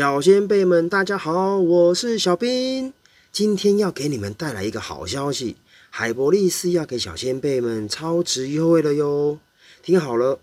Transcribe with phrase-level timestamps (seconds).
[0.00, 2.94] 小仙贝们，大家好，我是小兵。
[3.30, 5.56] 今天要给你们带来一个好消息，
[5.90, 9.38] 海博力斯要给小仙贝们超值优惠了哟！
[9.82, 10.38] 听好了，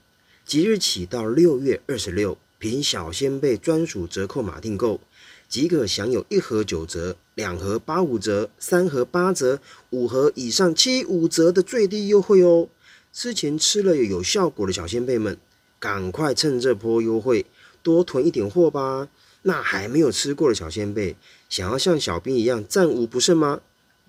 [0.46, 5.02] 即日起到六月二十六，凭小仙贝专属折扣码订购，
[5.50, 12.70] 即可享有一盒九折、两盒八五折、三盒八折、五盒以上七五折的最低优惠哦！
[13.12, 15.36] 之前吃了有效果的小仙贝们，
[15.80, 17.48] 赶快趁这波优惠
[17.82, 19.08] 多囤一点货吧！
[19.44, 21.16] 那还没有吃过的小仙贝，
[21.48, 23.62] 想要像小兵一样战无不胜吗？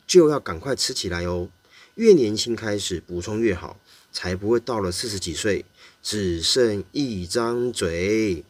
[0.07, 1.49] 就要赶快吃起来哦！
[1.97, 3.79] 越年轻开始补充越好，
[4.11, 5.65] 才不会到了四十几岁
[6.03, 8.45] 只剩一张嘴。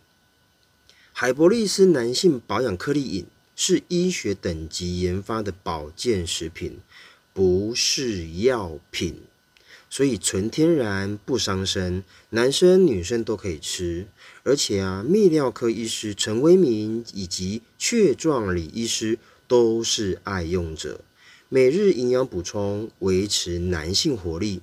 [1.13, 3.27] 海博力斯男性保养颗粒饮
[3.57, 6.79] 是医学等级研发的保健食品，
[7.35, 9.23] 不是药品。
[9.91, 14.07] 所以纯天然不伤身，男生女生都可以吃。
[14.49, 21.03] 而且啊，泌尿科医师陈威明以及雀状李医师都是爱用者。
[21.51, 24.63] 每日营养补充，维持男性活力。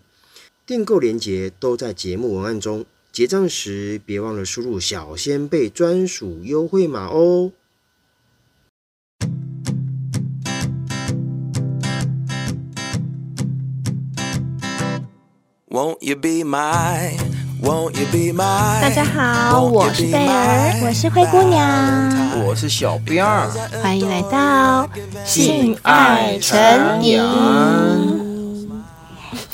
[0.66, 2.84] 订购链接都在节目文案中。
[3.12, 7.52] 结账时别忘了输入小仙贝专属优惠码哦。
[15.70, 23.24] Won't you be my, won't you be my, 大家好，我是贝儿，我是灰姑娘，我是小兵，
[23.82, 24.88] 欢迎来到
[25.26, 27.22] 性爱成瘾。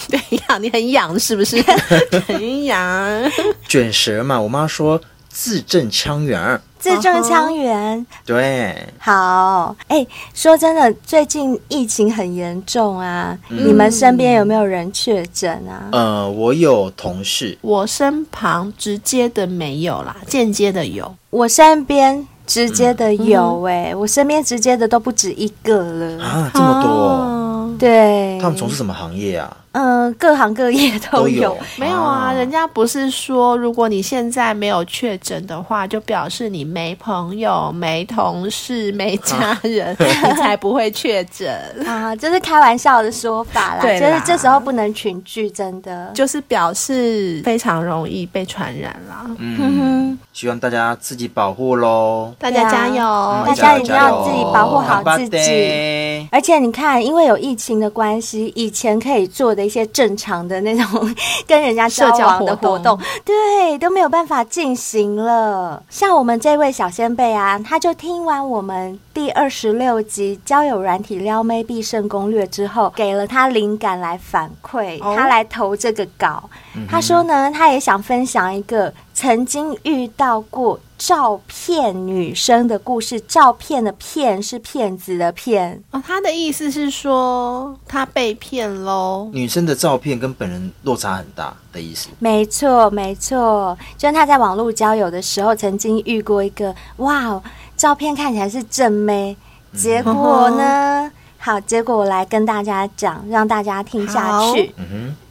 [0.09, 1.61] 对呀，你很痒是不是？
[2.27, 3.31] 很痒。
[3.67, 4.99] 卷舌嘛，我妈说
[5.31, 6.61] 字正腔圆。
[6.79, 15.89] 字正腔圆，对，好，哎、欸，说真的，最近疫情很严重啊，嗯、你们身边有没有人确诊啊？
[15.91, 26.23] 呃，我有同事，我身旁直接的没有啦，间接的有，我身边直接的有、欸，哎、嗯，我身边直接的都不止一个了。
[26.23, 29.55] 啊，这么多、哦，对，他们从事什么行业啊？
[29.73, 32.33] 嗯、呃，各行各业都有，都有没有啊，啊？
[32.33, 41.49] 人家不是说，如果你现在没有确诊的话，就表示你没朋友、没同事、没家人，啊、 你才不会确诊
[41.85, 42.13] 啊。
[42.19, 49.25] 这、就是开玩笑的说法啦，就是这时候不能群聚，真的就是表示非常容易被传染啦。
[49.37, 56.27] 嗯，希望大家自己保护喽，大家加油，嗯、大家一定要自己保护好自己。
[56.29, 59.60] 而且你看，因为有疫情的关系，以前可以做的。
[59.65, 61.15] 一些正常的那种
[61.47, 65.81] 跟人家交往的活动，对，都没有办法进行了。
[65.89, 76.49] 像我们这位小先辈啊，他就听完我们第二十六集交友软体撩妹必胜攻略之后，给了他灵感来反馈，他来投这个稿。
[76.89, 80.79] 他说呢，他也想分享一个曾经遇到过。
[81.03, 86.03] 照骗女生的故事，照片的骗是骗子的骗哦。
[86.05, 89.27] 他的意思是说他被骗喽。
[89.33, 92.09] 女生的照片跟本人落差很大的意思。
[92.19, 97.41] 没错，没错，就是他在网络交友的时候，曾经遇过一个哇，
[97.75, 99.35] 照片看起来是正妹，
[99.73, 100.63] 结果呢？
[101.07, 101.11] 嗯
[101.43, 104.71] 好，结果我来跟大家讲，让大家听下去。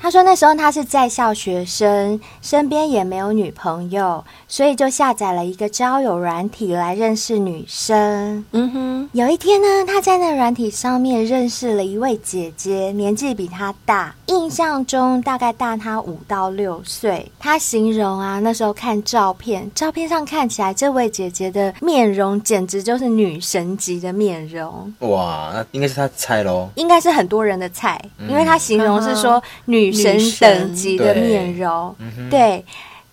[0.02, 8.44] 他说那时候他是在校学生，身边也没有女朋友，所以就下载了一个交友软体来认识女生。
[8.50, 17.30] 嗯哼，有一天呢，他在那软体上面认识了一位姐姐，年纪比他大，印象中大概大他五到六岁。
[17.38, 24.92] 他形容啊，那时候看照片，照片上看起来这位姐姐的面容简直就是女神级的面容。
[25.00, 26.00] 哇，那应该是。
[26.00, 31.94] 他菜喽，应该是很多人的菜，嗯，因为他形容是说女神等级的面容，
[32.30, 32.64] 对，对。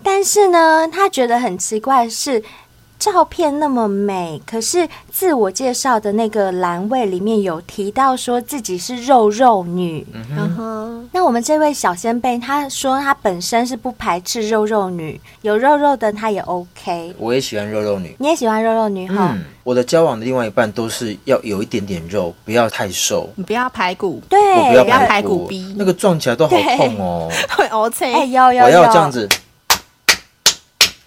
[0.04, 2.44] 但是呢，他觉得很奇怪的是。
[3.00, 10.06] 照片那么美，可是自我介绍的那个栏位里面有提到说自己是肉肉女。
[10.14, 17.14] 嗯哼，那我们这位小仙贝他说他本身是不排斥肉肉女，有肉肉的他也 OK。
[17.18, 19.34] 我也喜欢肉肉女，你也喜欢肉肉女哈？
[19.36, 23.30] 嗯，我的交往的另外一半都是要有一点点肉，不要太瘦。
[23.36, 27.30] 你不要排骨，对，我不要排骨，不要排骨逼，那个撞起来都好痛哦。
[27.56, 29.30] 会 OK，哎，有有有，我要这样子。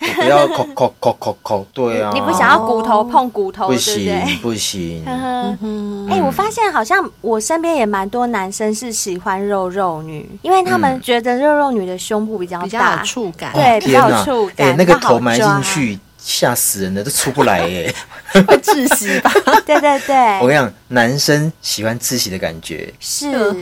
[0.00, 5.04] 不要抠抠抠抠抠，对啊，你不想要骨头碰骨头，不行对不行。
[5.06, 14.76] 哎、我发现好像我身边也蛮多男生是喜欢肉肉女，因为他们觉得肉肉女的胸部比较大，比较有触感，对，哦、比较有触感。
[14.76, 17.94] 那个头埋进去吓死人的，都出不来耶，
[18.32, 19.30] 会窒息吧？
[19.66, 23.54] 对对对，我跟你讲，男生喜欢窒息的感觉，是。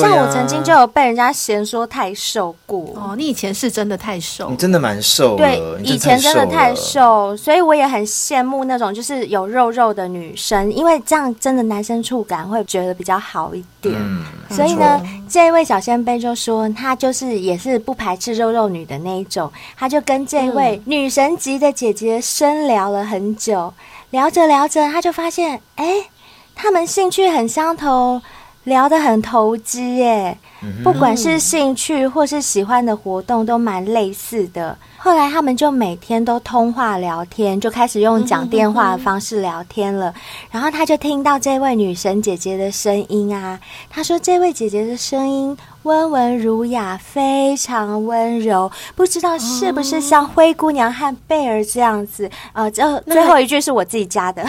[0.00, 2.92] 像我曾经就有被人家嫌说太瘦过。
[2.94, 6.74] 哦，你以前是真的太瘦你，真的蛮瘦对以前真的太。
[6.76, 13.94] 瘦，所以我也很羡慕那种就是有肉肉的女生，因为这样真的男生触感会觉得比较好一点。
[13.98, 23.72] 嗯，所以呢，这一位小仙贝就说，他就是也是不排斥肉肉女的那一种，他就跟这位女神级的姐姐深聊了很久，
[24.10, 25.86] 聊着聊着，他就发现，哎，
[26.54, 28.20] 他们兴趣很相投，
[28.66, 30.36] 聊得很投机耶。
[30.82, 34.76] 不管是兴趣或是喜欢的活动都蛮类似的。
[34.96, 40.12] 后来他们就每天都通话聊天，就开始用讲电话的方式聊天了。
[40.50, 52.28] 然后他就听到这位女神姐姐的声音啊，他说这位姐姐的声音温文儒雅，非常温柔，不知道是不是像灰姑娘和贝儿这样子。
[52.54, 54.44] 呃，这最后一句是我自己加的。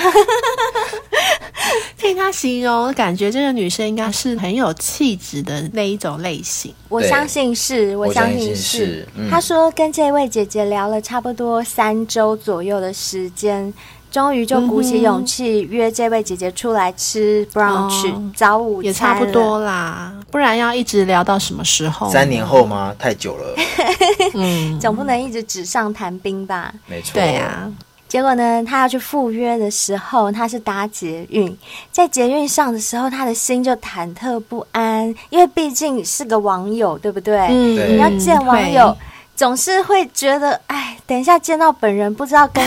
[1.97, 6.73] 听他形容，感觉这个女生应该是很有气质的那一种类型。
[6.89, 9.39] 我相信是，我相信是她。
[9.39, 13.73] 说跟这位姐姐聊了差不多三周左右的时间，
[14.11, 22.11] 终于就鼓起勇气约这位姐姐出来吃 brunch、哦早午餐也差不多啦，不然要一直聊到什么时候？
[22.11, 22.93] 三年后吗？
[22.99, 23.55] 太久了，
[24.35, 26.73] 嗯，总不能一直纸上谈兵吧？
[26.87, 27.13] 没错。
[27.13, 27.71] 对啊，
[28.07, 31.55] 结果呢，他要去赴约的时候，他是搭捷运，
[31.91, 37.37] 在捷运上的时候，他的心就忐忑不安，因为毕竟是个网友，对不对？
[37.49, 38.95] 嗯你要见网友，
[39.35, 42.63] 总是会觉得，哎，等一下见到本人，不知道跟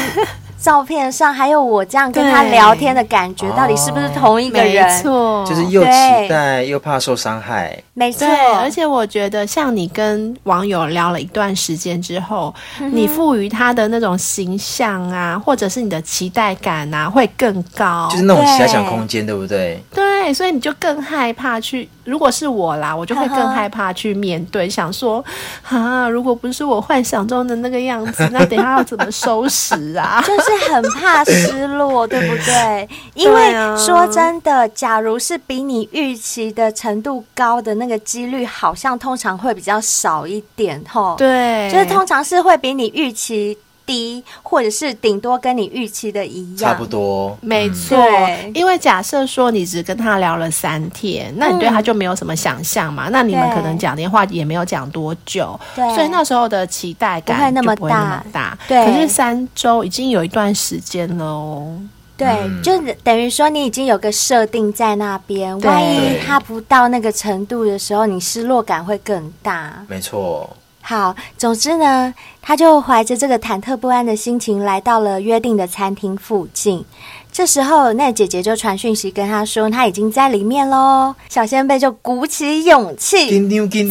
[0.60, 5.02] 照片上还有我这样跟他聊天的感觉，到底是不是同一个人没？
[5.02, 7.82] 错，就是又期待又怕受伤害。
[7.94, 8.26] 没错，，
[8.60, 12.54] 而且我觉得，像你跟网友聊了一段时间之后，
[12.92, 18.08] 你赋予他的那种形象啊，或者是你的期待感啊，会更高。
[18.10, 19.82] 就是那种遐想空间，对不对？
[19.94, 21.88] 对，所以你就更害怕去。
[22.04, 25.24] 如果是我啦，我就会更害怕去面对，想说
[25.68, 30.22] 啊，如果不是我幻想中的那个样子，那等一下要怎么收拾啊？
[30.26, 32.88] 就 是很怕失落，对不对？
[33.14, 43.56] 因为说真的，假如是比你预期的程度高的那个几率，好像通常会比较少一点，吼。，对，就是通常是会比你预期
[43.90, 46.86] 低，或者是顶多跟你预期的一样，差不。
[46.86, 47.36] 多。
[47.42, 53.08] 嗯没错对，因为假设说你只跟他聊了三天，那你对他就没有什么想象嘛？
[53.10, 58.58] 那你们可能讲电话也没有讲多久，对所以那时候的期待感不会那么就不会那么大。
[58.68, 61.76] 对可是三周已经有一段时间了哦。
[62.16, 69.84] 对，嗯就等于说你已经有个设定在那边，万一他不到那个程度的时候，你失落感会更大。
[69.88, 70.48] 没错。
[70.82, 72.12] 好，总之呢，
[72.42, 76.84] 他就怀着这个忐忑不安的心情来到了约定的餐厅附近。
[77.30, 81.14] 这时候，那姐姐就传讯息跟他说，他已经在里面喽。
[81.28, 83.28] 小仙贝就鼓起勇气，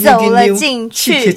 [0.03, 1.33] 走了进去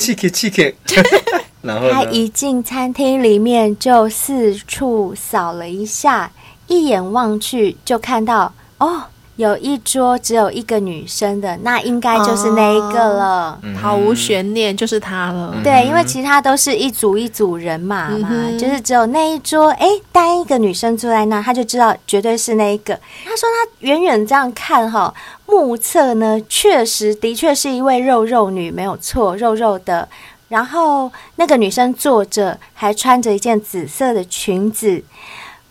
[1.62, 1.88] 然后？
[1.92, 6.32] 他一进餐厅里面就四处扫了一下，
[6.66, 9.04] 一眼望去就看到哦，
[9.36, 13.58] 有一桌只有一个女生的，那应该就是那一个了。
[13.62, 15.56] 嗯毫无悬念，就是她了。
[15.64, 22.94] 对，因为其他都是一组一组人马嘛，就是只有那一桌，哎，单一个女生坐在那，他就知道绝对是那一个。
[23.24, 25.12] 他说他远远这样看哈，
[25.46, 30.08] 目测呢，确实的确是一位肉肉女，没有错，肉肉的。
[30.48, 35.02] 然后那个女生坐着，还穿着一件紫色的裙子。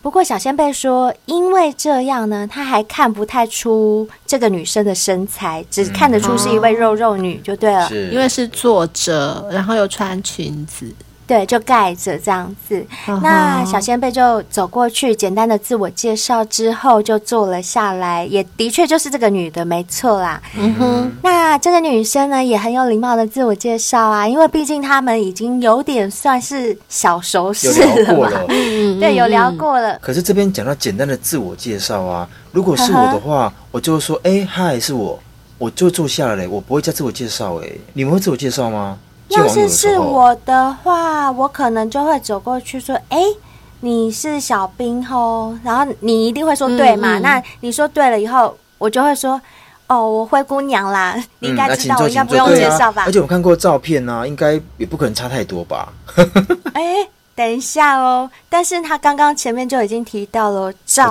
[0.02, 7.88] 不过小仙贝说，因为这样呢，他还看不太出这个女生的身材，只看得出是一位肉肉女就对了。
[7.88, 10.92] 是因为是坐着，然后又穿裙子。
[11.26, 12.84] 对，就盖着这样子。
[13.22, 18.26] 那小仙贝就走过去，简单的自我介绍之后，就坐了下来。
[18.26, 20.42] 也的确就是这个女的，没错啦。
[20.58, 28.14] 嗯哼，那这个女生呢，也很有礼貌的自我介绍啊，因为毕竟他们已经有点算是小熟识有聊了嘛。
[28.16, 28.46] 过了。
[28.48, 29.52] 嗯对，有聊。
[29.52, 29.98] 过了。
[30.00, 35.18] 可是这边讲到简单的自我介绍啊，如果是我的话，我就会说，哎，嗨，是我，
[35.58, 38.98] 我就坐下了嘞，我不会再自我介绍，哎，你们会自我介绍吗？
[39.32, 43.18] 见要是是我的话，我可能就会走过去说：“哎，
[43.80, 47.18] 你是小兵吼。”然后你一定会说对嘛？
[47.18, 49.40] 嗯嗯那你说对了以后，我就会说
[49.88, 55.92] ：“哦，我灰姑娘啦，你应嗯该知道，我应该不用介绍吧而且我看过照片啊，应该也不可能差太多吧？？”
[56.74, 56.82] 哎，
[57.34, 61.08] 等一下哦，但是他刚刚前面就已经提到了照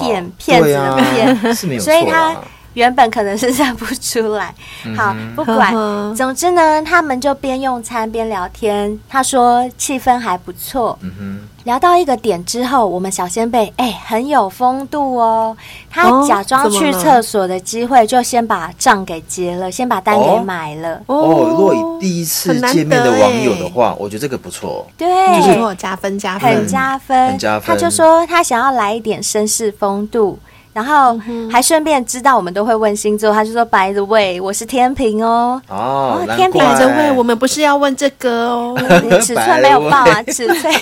[0.00, 0.96] 片，骗子的对啊
[1.40, 1.54] 骗。
[1.54, 2.40] 是没有错所以他啦
[2.74, 4.54] 原本可能是认不出来。
[4.96, 5.72] 好，不管，
[6.14, 8.98] 总之呢，他们就边用餐边聊天。
[9.08, 10.98] 他说气氛还不错。
[11.02, 15.56] 嗯哼，聊到一个点之后，我们小先辈哎很有风度哦，
[15.90, 21.00] 他哦假装去厕所的机会，就先把账给结了，先把单给买了。
[21.06, 24.86] 哦，如果以第一次见面的得网友欸的话，我觉得这个不错。
[24.96, 25.08] 对，
[25.40, 30.38] 就是加分加分，很加分，很加分他就说他想要来一点绅士风度，
[30.72, 31.18] 然后
[31.50, 38.76] 还顺便知道我们都会问星座，他就说 By the way，我是天平哦，哦，难天秤怪百着位，我们不是要问这个哦。
[39.02, 40.72] 你尺寸没有报啊，尺寸。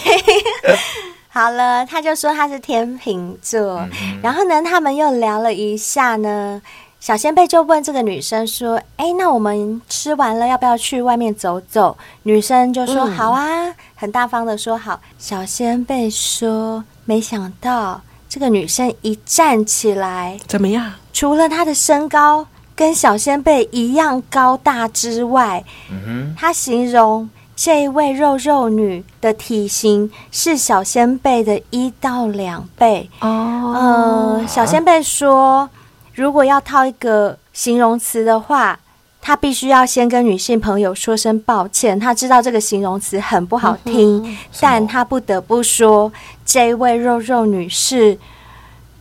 [1.33, 3.87] 好了，他就说他是天秤座，
[4.23, 6.61] 然后呢，他们又聊了一下呢。
[6.99, 20.93] 小仙贝就问这个女生说：“哎，那我们吃完了，要不要去外面走走？”女生就说：“好啊，很大方的说好。”小仙贝说：“没想到这个女生一站起来，怎么样？
[21.13, 22.47] 除了她的身高
[22.77, 33.11] 跟小仙贝一样高大之外，嗯她形容这一位肉肉女的体型是小仙贝的一到两倍。
[33.21, 35.69] 哦，呃，小仙贝说，
[36.15, 38.79] 如果要套一个形容词的话，
[39.21, 41.99] 她必须要先跟女性朋友说声抱歉。
[42.01, 46.11] 他知道这个形容词很不好听，但他不得不说，
[46.45, 48.19] 这位肉肉女士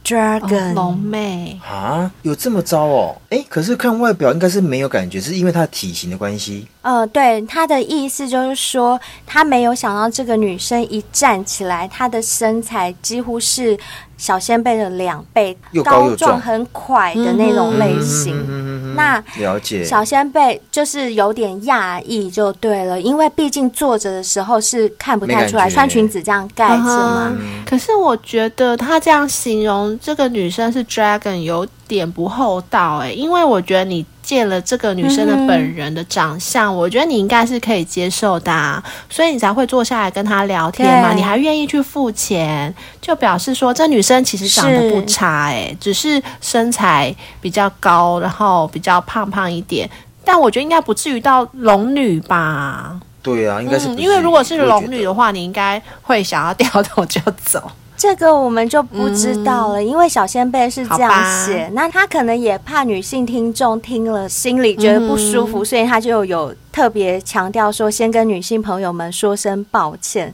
[0.04, 3.16] Dragon 哦龙妹，啊，有这么糟哦？
[3.30, 6.68] 哎，可是看外表应该是没有感觉，是因为她的体型的关系。
[6.82, 13.78] 呃，对，他的意思就是说，他没有想到这个女生一站起来，她的身材几乎是
[14.20, 18.94] 小仙贝的两倍，又高又壮壮很快的那种类型。
[18.96, 19.84] 那了解。
[19.84, 27.30] 小仙贝就是有点讶异，就对了，因为毕竟坐着的时候是看不太出来，穿裙子这样盖着嘛。
[27.32, 49.90] 嗯可是我觉得他这样形容这个女生是 dragon 有点不厚道哎、因为我觉得你见了这个女生的本人的长相，我觉得你应该是可以接受的、啊，所以你才会坐下来跟她聊天嘛，你还愿意去付钱，就表示说这女生其实长得不差哎、只是身材比较高，然后比较胖胖一点，
[50.24, 53.00] 但我觉得应该不至于到龙女吧。
[53.22, 57.70] 对啊，应该是嗯，因为如果是龙女的话，你应该会想要 掉头就走。
[58.00, 61.12] 这个我们就不知道了，因为小仙贝是这样
[61.46, 70.34] 写，那他可能也怕女性听众听了心里觉得不舒服，所以他就有特别强调说，先跟女性朋友们说声抱歉。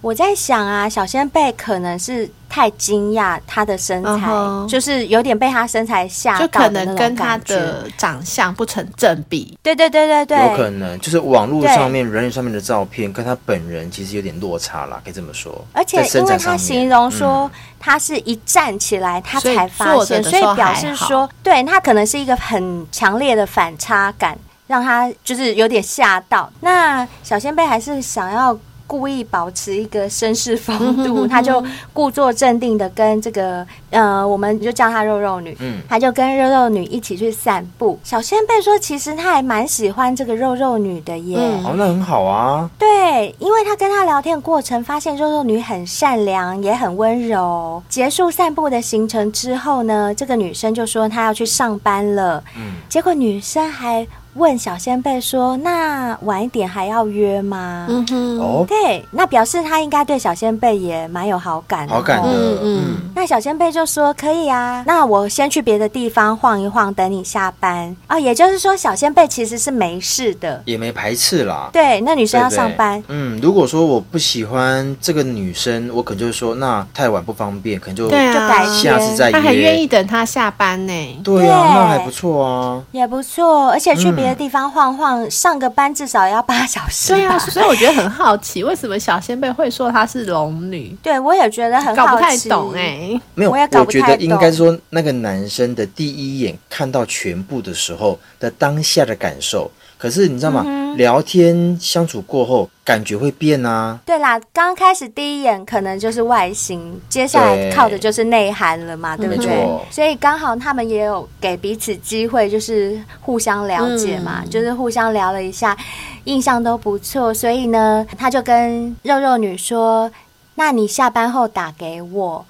[0.00, 4.32] 我在想啊，小仙贝可能是太惊讶他的身材
[4.66, 9.58] 就是有点被他身材吓就可到的那种能跟他的长相不成正比。
[9.62, 15.62] 对对对对对，有可能就是网络上面、人脸上面的照片跟他本人其实有点落差啦，可以这么说。
[15.72, 26.50] 而且因为他形容说嗯他是一站起来他才发现，所以表示说，对他可能是一个很强烈的反差感，让他就是有点吓到。
[26.60, 28.58] 那小仙贝还是想要。
[28.90, 37.96] 故意保持一个绅士风度，他就故作镇定的跟这个呃，我们就叫她肉肉女，嗯他就跟肉肉女一起去散步。
[38.02, 41.38] 小仙贝说，其实他还蛮喜欢这个肉肉女的耶。
[41.38, 42.68] 嗯哦，那很好啊。
[42.76, 47.80] 对，因为他跟他聊天的过程，发现肉肉女很善良，也很温柔。
[47.88, 52.42] 结束散步的行程之后呢，这个女生就说她要去上班了。
[52.56, 61.92] 嗯，结果女生还问小仙贝说：“那晚一点还要约吗？”嗯哼，哦，对，那表示他应该对小仙贝也蛮有好感的。
[61.92, 62.28] 好感的，
[62.62, 70.62] 嗯那小仙贝就说：“可以啊，那我先去别的地方晃一晃，等你下班。”哦，也就是说，小仙贝其实是没事的。
[70.64, 71.68] 也没排斥啦。
[71.72, 73.02] 对，那女生要上班。
[73.08, 79.32] 嗯，如果说我不喜欢这个女生，我可能就是说，那太晚不方便，可能就对啊，就改下次再约。
[79.32, 81.20] 他很愿意等他下班呢。
[81.24, 82.82] 对啊，对那还不错啊。
[82.92, 87.14] 也不错，而且去别的地方晃晃，上个班至少也要八小时。
[87.14, 90.96] 对啊，所以我觉得很好奇，为什么小仙贝会说她是龙女？
[91.02, 99.70] 对我也觉得很搞好奇，不太懂哎、没有，我也搞不觉太懂得应该说那个男生的第一眼看到全部的时候的当下的感受，
[100.00, 100.64] 可是你知道吗？
[100.66, 103.96] 嗯聊天相处过后，感觉会变啊。
[104.04, 109.64] 对啦，刚开始第一眼可能就是外形，接下来靠的就是内涵了嘛，对不对？
[109.88, 115.76] 所以刚好他们也有给彼此机会，就是互相了解嘛，嗯就是互相聊了一下，
[116.24, 117.32] 印象都不错。
[117.32, 120.10] 所以呢，他就跟肉肉女说
[120.56, 122.44] ：“那你下班后打给我。”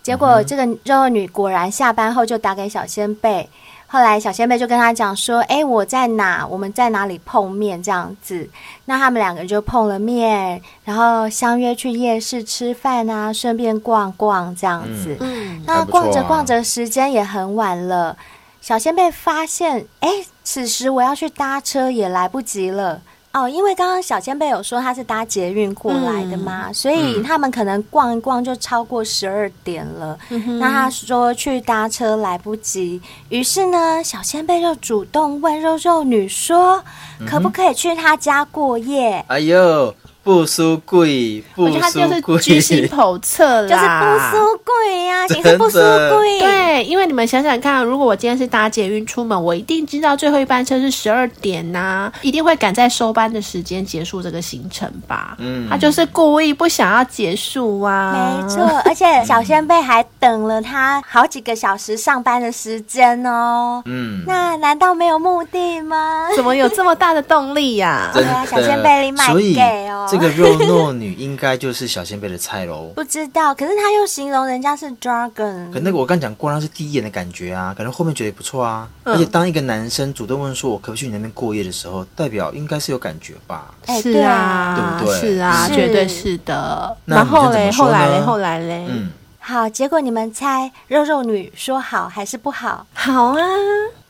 [0.00, 3.48] 结果这个肉肉女果然下班后就打给小仙贝。
[3.92, 6.46] 后来小仙贝就跟他讲说：“哎，我在哪？
[6.46, 7.82] 我们在哪里碰面？
[7.82, 8.48] 这样子。”
[8.86, 15.16] 那他们两个就碰了面，然后相约去夜市吃饭啊，顺便逛逛这样子。
[15.18, 18.16] 嗯，那逛着逛着，时间也很晚了。
[18.60, 20.08] 小仙贝发现，哎，
[20.44, 23.00] 此时我要去搭车也来不及了。
[23.32, 30.18] 哦，因为刚刚小前辈有说他是搭捷运过来的嘛，嗯、所以他们可能逛一逛就超过十二点了。
[30.30, 36.82] 嗯、那他说去搭车来不及，于是呢，小前辈就主动问肉肉女说，
[37.24, 39.24] 可不可以去他家过夜？
[39.28, 39.94] 哎呦！
[40.22, 46.38] 不输贵，不输贵，我觉得他就是居心叵测啦，就是不输贵呀，其实不输贵。
[46.38, 55.34] 对，因为你们想想看，如果我今天是搭捷运出门，我一定知道最后一班车是十二点呐、啊，一定会赶在收班的时间结束这个行程吧？
[55.38, 58.62] 嗯，他就是故意不想要结束啊，没错。
[58.84, 63.82] 而且小仙贝还等了他好几个小时上班的时间哦。
[63.86, 66.28] 嗯，那难道没有目的吗？
[66.36, 68.12] 怎么有这么大的动力呀、啊？
[68.12, 70.06] 对啊，小仙贝你买给哦。
[70.10, 72.90] 这个肉糯女应该就是小仙贝的菜喽。
[72.96, 75.70] 不知道，可是他又形容人家是 dragon。
[75.72, 78.88] 可那个我刚讲过，那是第一眼的感觉啊，可能后面觉得也不错啊。
[79.04, 83.74] 嗯、而且当一个男生主动问说“我可不可以去你那边过夜”的时候，代表应该是有感觉吧？
[84.02, 85.20] 是啊，对不对？
[85.20, 86.96] 是啊，是绝对是的。
[87.04, 92.86] 然后嘞，后来嘞，后来嘞，嗯，好，结果你们猜肉肉女说好还是不好？
[92.92, 93.42] 好啊。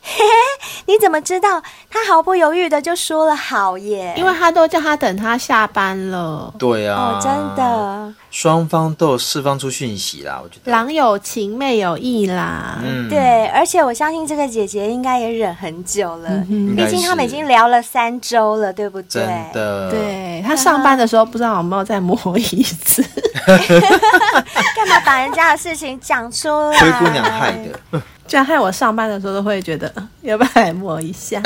[0.02, 1.62] 嘿嘿，你怎么知道？
[1.90, 6.52] 他毫不犹豫的就说了好耶，因为他都叫他等他下班了。
[6.58, 10.72] 对啊，哦，真的，双方都有释放出讯息啦，我觉得。
[10.72, 12.78] 郎有情，妹有意啦。
[12.82, 19.22] 嗯，对，而且我相信这个姐姐应该也忍很久了，嗯、毕竟他们已经聊了三周了，对不对？
[19.22, 19.90] 真的。
[19.90, 23.04] 对，他上班的时候不知道有没有再摸一次，
[23.46, 26.78] 干嘛把人家的事情讲出来？
[26.78, 28.02] 灰姑娘害的。
[28.30, 31.42] 这样害我上班的时候都会觉得 要不要来摸一下？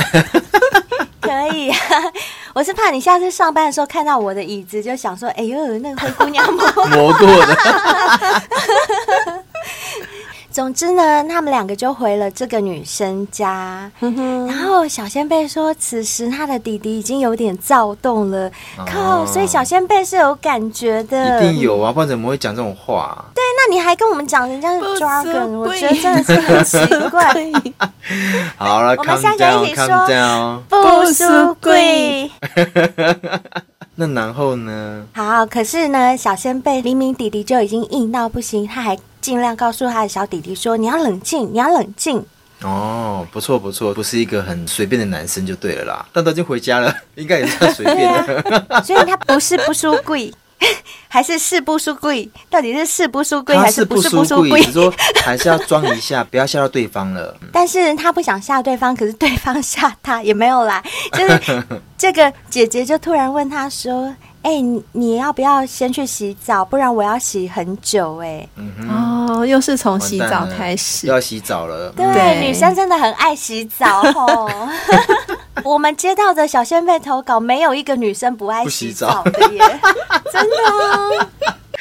[1.19, 1.79] 可以啊，
[2.53, 7.57] 我是怕你下次上班的时候看到我的椅子，就想说：“哎呦，那个灰姑娘摸摸 过的。”
[10.55, 13.91] 总之呢，他们两个就回了这个女生家。
[13.99, 18.49] 然后小仙贝说，此时他的弟弟已经有点躁动了。
[18.87, 21.43] 靠，所以小仙贝是有感觉的。
[21.45, 23.25] 一定有啊，不然怎么会讲这种话？
[23.35, 26.79] 对，那你还跟我们讲人家是 dragon，我觉得真的是很奇
[27.11, 27.35] 怪。
[28.57, 32.31] 好了， 我们三个一起说不输贵。
[33.97, 35.05] 那然后呢？
[35.15, 38.97] 好，可是呢，小仙贝黎明弟弟就已经硬到不行，他还。
[39.25, 42.23] 尽量告诉他的小弟弟说：“你要冷静，你要冷静。”
[42.61, 46.07] 哦，不错不错，不是一个很随便的男生就对了啦。
[46.13, 48.83] 但都已经回家了， 应该也是很随便的。
[48.85, 50.31] 所以他不是不输贵，
[51.09, 52.31] 还是是不输贵？
[52.51, 54.61] 到底是是不输贵还是不是不输贵？
[54.61, 54.93] 你说
[55.25, 57.35] 还是要装一下，不要吓到对方了。
[57.51, 60.85] 但是他不想吓对方，可是对方吓他也没有来。
[61.13, 61.65] 就是
[61.97, 64.15] 这个姐姐就突然问他说。
[64.45, 66.63] 哎、欸，你你要不要先去洗澡？
[66.63, 68.47] 不然我要洗很久哎、
[68.91, 71.91] 哦，又是从洗澡开始，要洗澡了。
[71.97, 74.69] 对，对女生真的很爱洗澡哦。
[75.65, 79.61] 我们接到的小仙贝投稿，没有一个女生不爱洗澡的耶，
[80.31, 81.27] 真的哦，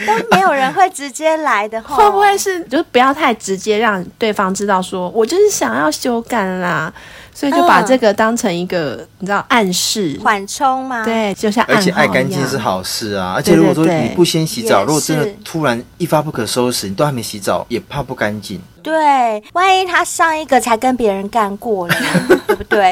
[0.07, 1.81] 都没有人会直接来的。
[1.83, 6.93] 会不会是就是不要太直接，让对方知道说我就是想要修改啦？
[7.33, 11.03] 所以就把这个当成一个、嗯、你知道暗示缓冲吗？
[11.03, 13.33] 对，就像而且爱干净是好事啊。
[13.35, 18.61] 而且如果说你不先洗澡，如果真的突然一发不可收拾，你都还没洗澡，也怕不干净。
[18.83, 21.95] 对，万一他上一个才跟别人干过了，
[22.45, 22.91] 对不对？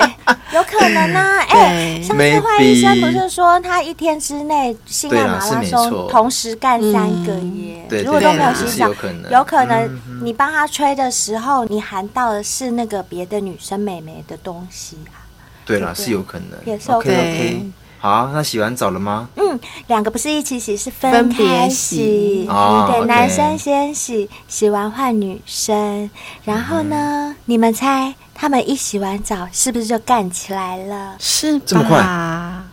[0.53, 1.37] 有可能呢、 啊。
[1.49, 7.85] 哎、欸，上次坏医生不是说他一天之内性爱马拉松同时干三个耶？
[7.89, 15.19] 嗯、如果都没有洗澡，有可能，有可能你帮他吹的时候，你含到的是那个别的女生美眉的东西啊？
[15.65, 17.71] 对啦，是有可能，也是 OK, OK。
[18.01, 19.29] 好，那洗完澡了吗？
[19.35, 22.47] 嗯，两个不是一起洗，是分开洗。
[22.49, 26.09] 哦，对，男生先洗，洗完换女生。
[26.43, 26.95] 然后呢，
[27.29, 31.15] 嗯、你们猜他们一洗完澡是不是就干起来了？
[31.19, 31.63] 是吧？
[31.67, 32.01] 这么快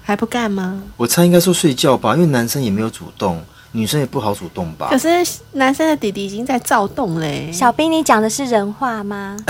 [0.03, 0.83] 还不干吗？
[0.97, 4.88] 我猜应该说睡觉吧，因为男生也没有主动，女生也不好主动吧。
[4.90, 5.09] 可是
[5.52, 7.50] 男生的弟弟已经在躁动嘞。
[7.52, 9.37] 小兵，你讲的是人话吗？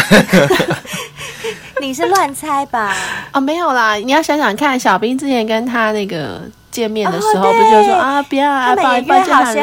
[1.80, 2.94] 你是乱猜吧？
[3.32, 9.54] 哦，没有啦，你要想想看，小兵之前跟他那个见面的时候，不就说啊，不要啊，抱一抱就好了。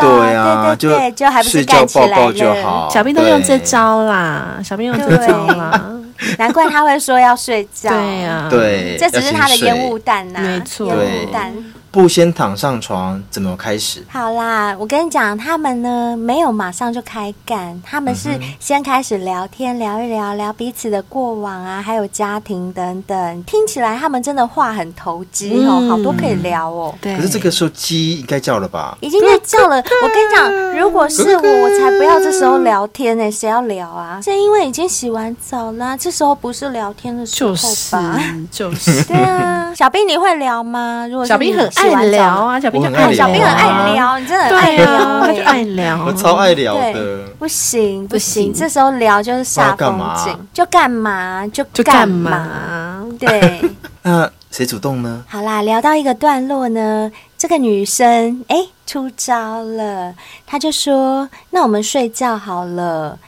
[0.00, 2.88] 对啊，对对对，就还不是干起来了。
[2.90, 5.92] 小兵都用这招啦，小兵用这招啦，
[6.38, 7.90] 难怪他会说要睡觉。
[7.90, 11.52] 对呀，对，这只是他的烟雾弹呐，没错，烟雾弹。
[11.90, 14.04] 不先躺上床，怎么开始？
[14.08, 23.44] 好啦，我跟你讲，他们呢没有马上就开干，他们是先开始聊天，聊一聊，聊彼此的过往啊，还有家庭等等。
[23.44, 26.94] 听起来他们真的话很投机哦，嗯、好多可以聊哦。
[27.00, 27.16] 对。
[27.16, 28.96] 可是这个时候鸡应该叫了吧？
[29.00, 29.76] 已经在叫了。
[29.76, 33.30] 我跟你讲，如果是我，我才不要这时候聊天呢。
[33.30, 34.20] 谁要聊啊？
[34.22, 37.50] 是因为已经洗完澡啦，这时候不是聊天的时候
[37.90, 38.20] 吧？
[38.50, 38.92] 就是。
[38.92, 41.06] 就是、对啊，小兵你会聊吗？
[41.10, 41.66] 如果小兵很。
[41.78, 47.24] 爱聊啊，小兵就爱小兵很爱聊，你真的很爱聊，他就爱聊，我超爱聊的。
[47.38, 53.06] 不行不行，这时候聊就是煞风景，就干嘛就就干嘛。
[53.18, 53.60] 对，
[54.02, 55.24] 那谁主动呢？
[55.28, 60.14] 好啦，聊到一个段落呢，这个女生哎出招了，
[60.46, 63.18] 她就说：“那我们睡觉好了。”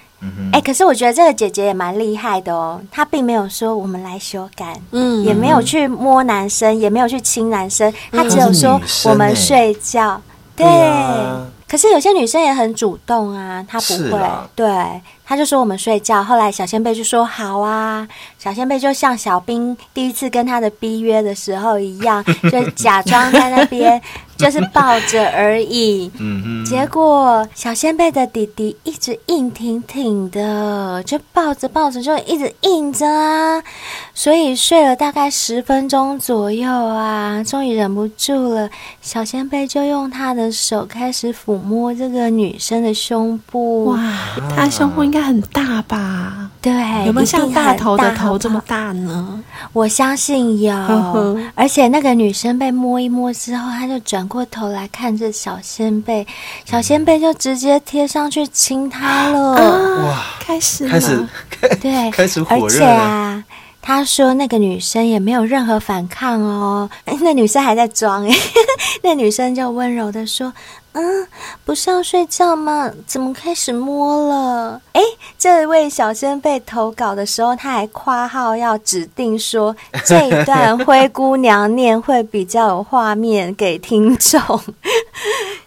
[0.52, 10.22] 哎、欸，可是我觉得这个姐姐也蛮厉害的哦，她并没有说我们来修改，嗯，也没有去摸男生，也没有去亲男生，她只有说我们睡觉，嗯、
[10.56, 10.66] 对。
[10.66, 14.20] 对啊、可是有些女生也很主动啊，她不会，
[14.54, 14.66] 对。
[15.24, 18.06] 她就说我们睡觉，后来小仙贝就说好啊。
[18.36, 24.02] 小仙贝就像小兵第一次跟他的 B 约的时候一样，就假装在那边
[24.40, 26.10] 就是抱着而已。
[26.18, 26.64] 嗯哼。
[26.64, 33.62] 结果小仙贝的弟弟一直硬挺挺的，就抱着抱着就一直硬着啊。
[34.20, 38.68] 所以睡了大概十分钟左右啊，终于忍不住了，
[39.00, 43.86] 小仙贝就用他的手开始抚摸这个女生的胸部。
[43.86, 43.98] 哇，
[44.54, 45.22] 她胸部应该。
[45.22, 46.50] 很大吧？
[46.60, 46.72] 对，
[47.06, 49.40] 有没有像大头的头这么大呢？
[49.72, 50.74] 我相信有。
[50.74, 56.26] 呵呵，而且那个女生被摸一摸之后，她就转过头来看着小仙贝，
[56.64, 59.54] 小仙贝就直接贴上去亲她了。
[59.54, 61.28] 啊、哇，开始了，开始，
[61.80, 62.66] 对，开始火热了。
[62.66, 63.44] 而且啊，
[63.82, 66.88] 她说那个女生也没有任何反抗哦，
[67.22, 68.34] 那女生还在装哎，
[69.02, 70.52] 那女生就温柔的说。
[70.92, 71.24] 嗯，
[71.64, 72.90] 不是要睡觉吗？
[73.06, 74.80] 怎么开始摸了？
[74.92, 75.00] 哎，
[75.38, 84.40] 这位小仙贝投稿的时候，他还夸号要指定说 这一段灰姑娘念会比较有画面给听众。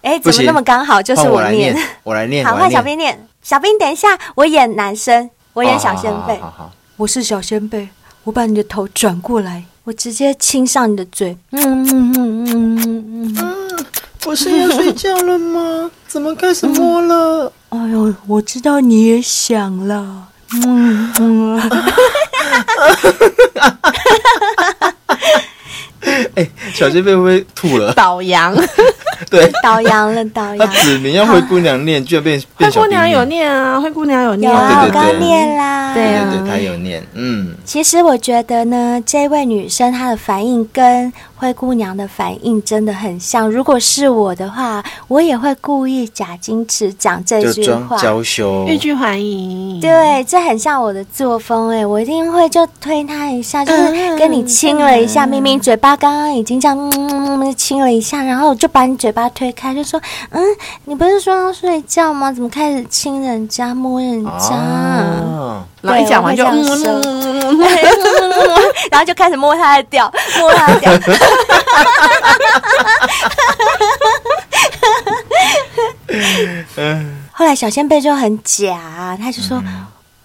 [0.02, 1.74] 哎，怎么那么刚好就是我念？
[2.04, 3.18] 我来念，好，换小兵念。
[3.42, 6.38] 小兵，等一下，我演男生，我演小仙贝。
[6.42, 7.88] 好好，我是小仙贝，
[8.24, 11.38] 我把你的头转过来，我直接亲上你的嘴。
[11.52, 13.86] 嗯嗯嗯嗯嗯嗯。
[14.22, 15.92] 不是要睡觉了吗？
[16.08, 17.52] 怎么开始摸了？
[17.70, 20.28] 嗯、哎呦，我知道你也想了。
[20.66, 21.62] 嗯嗯。
[26.36, 27.94] 哎，小心被会不会吐了？
[27.94, 28.56] 倒羊。
[29.30, 30.58] 对，倒羊了，倒羊。
[30.58, 32.70] 他指明要灰姑娘念，居然变变。
[32.70, 35.94] 灰姑娘有念啊，灰姑娘有念，啊我刚念啦。
[35.94, 37.02] 对对对，她有念。
[37.14, 43.50] 嗯，其实我觉得呢，这位女生她的反应跟灰姑娘的反应真的很像。
[43.50, 49.80] 如果是我的话，我也会故意假矜持讲这句话，娇羞，欲拒还迎。
[49.80, 59.98] 对，这很像我的作风哎，我一定会就推她一下，就是跟你亲了一下，明明嘴巴刚刚已经这样嗯亲了一下，然后就把你嘴巴推开，就说
[60.32, 60.44] 嗯，
[60.84, 62.30] 你不是说要睡觉吗？
[62.30, 64.54] 怎么开始亲人家、摸人家？
[64.54, 66.54] 啊然后一讲完就，然
[69.00, 70.92] 后就开始摸他的屌，摸他的屌。
[77.32, 79.64] 后来小仙贝就很假，他就说：“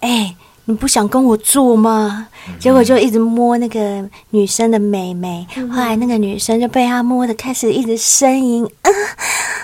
[0.01, 0.35] 哎、欸，
[0.69, 2.27] 你不想跟我做吗？”
[2.59, 5.45] 结果就一直摸那个女生的美眉。
[5.71, 8.93] 后来那个女生就被他摸的开始一直呻吟，嗯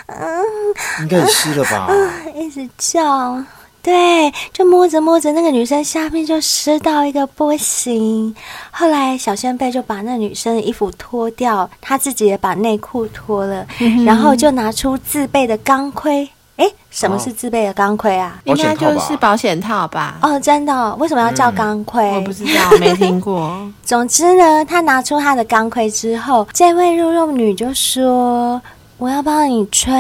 [0.08, 0.44] 嗯，
[1.02, 1.88] 应该湿了吧？
[2.36, 3.44] 一直叫。
[3.82, 8.36] 对，就摸着摸着，那个女生下面就湿到一个不行。
[8.72, 16.28] 后来小仙贝就把那女生的衣服脱掉，他自己也把内裤脱了，嗯、 然后就拿出自备的钢盔。
[16.58, 18.40] 哎，什么是自备的钢盔啊？
[18.46, 20.18] 应该就是保险套吧？
[20.22, 20.96] 哦，真的、哦？
[21.00, 22.10] 为什么要叫钢盔？
[22.10, 23.60] 嗯、我不知道，没听过。
[23.84, 28.62] 总之呢，他拿出他的钢盔之后，这位肉肉女就说。
[28.98, 29.94] 我要帮你吹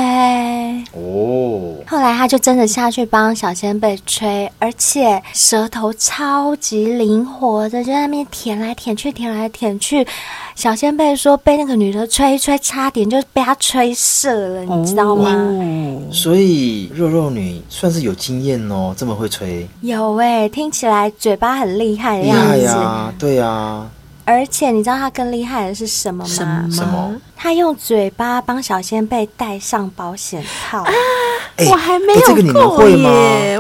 [0.93, 10.07] 哦，后来他就真的下去帮小仙贝吹，而且舌头超级灵活的，就在那边舔来舔去，舔来舔去。
[10.55, 15.29] 小仙贝说被那个女的吹一吹，差点就被他吹射了，你知道吗？
[15.29, 19.67] 哦、所以肉肉女算是有经验哦，这么会吹。
[19.81, 22.43] 有哎、欸，听起来嘴巴很厉害的样子。
[22.55, 23.91] 厉害呀、啊，对呀、啊。
[24.25, 26.67] 而且你知道他更厉害的是什么吗？
[26.71, 27.15] 什么？
[27.35, 30.81] 他用嘴巴帮小仙贝戴上保险套。
[30.81, 30.91] 啊
[31.57, 33.09] 欸、我还没有过耶，这个你们会吗？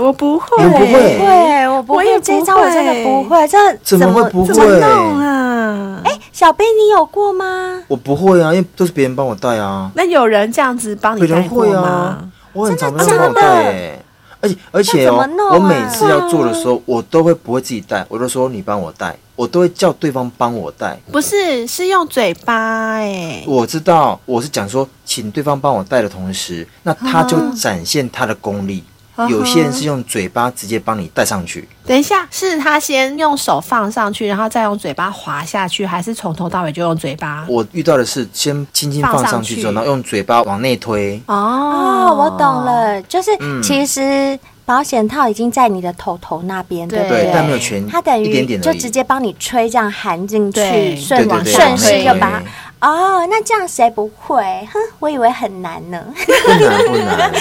[0.01, 3.47] 我不会，我不会，我不会，这招我真的不会。
[3.47, 4.53] 这怎么会不会？
[4.53, 6.01] 怎么弄啊？
[6.03, 7.81] 哎、欸，小贝，你有过吗？
[7.87, 9.89] 我不会啊，因为都是别人帮我带啊。
[9.95, 14.04] 那有人这样子帮你别人带过吗会啊？，我很常被真的人帮我带假的欸
[14.45, 20.97] 而且而且哦我每次要做的时候，我都会不会自己带，我都说你帮我带，我都会叫对方帮我带。
[21.11, 22.53] 不是，是用嘴巴
[22.93, 28.83] 哎、我知道，我是讲说，请对方帮我带的同时，那他就展现他的功力。
[28.87, 28.91] 嗯
[29.29, 37.45] 有些人是用嘴巴直接帮你戴上去，等一下，是他先用手放上去，然后再用嘴巴滑下去，还是从头到尾就用嘴巴？
[37.47, 41.21] 我遇到的是先轻轻放上去之后，用嘴巴往内推。
[41.27, 42.55] 哦哦，我懂。
[42.65, 52.41] 了，就是嗯其实保险套已经在你的头头那边，对不对但没有全它等一点于就点而已直接帮你吹这样含进去，顺对对对顺势对就把它。
[52.81, 54.43] 哦，那这样谁不会？
[54.71, 56.03] 哼，我以为很难呢。
[56.13, 57.31] 不难不难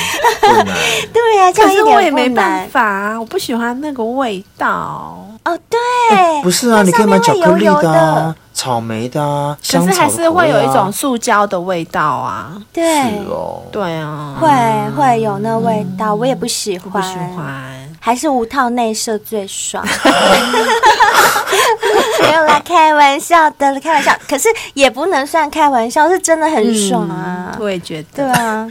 [0.40, 0.64] 不难。
[1.12, 2.68] 对呀、啊，这可是我样一点不也没办。
[2.68, 5.26] 法啊，我不喜欢那个味道。
[5.44, 12.56] 哦，对，不是啊，你可以买巧克力上面会油油的啊、草莓的啊、可是还是会有一种塑胶的味道啊。
[12.72, 14.48] 对，是哦，对啊，会
[14.96, 17.83] 会有那味道，我也不喜欢，不喜欢。
[18.04, 19.82] 还是无套内射最爽。
[22.20, 24.14] 没有啦，开玩笑的，开玩笑。
[24.28, 27.52] 可是也不能算开玩笑，是真的很爽啊。
[27.54, 28.08] 嗯我也觉得。
[28.14, 28.70] 对啊，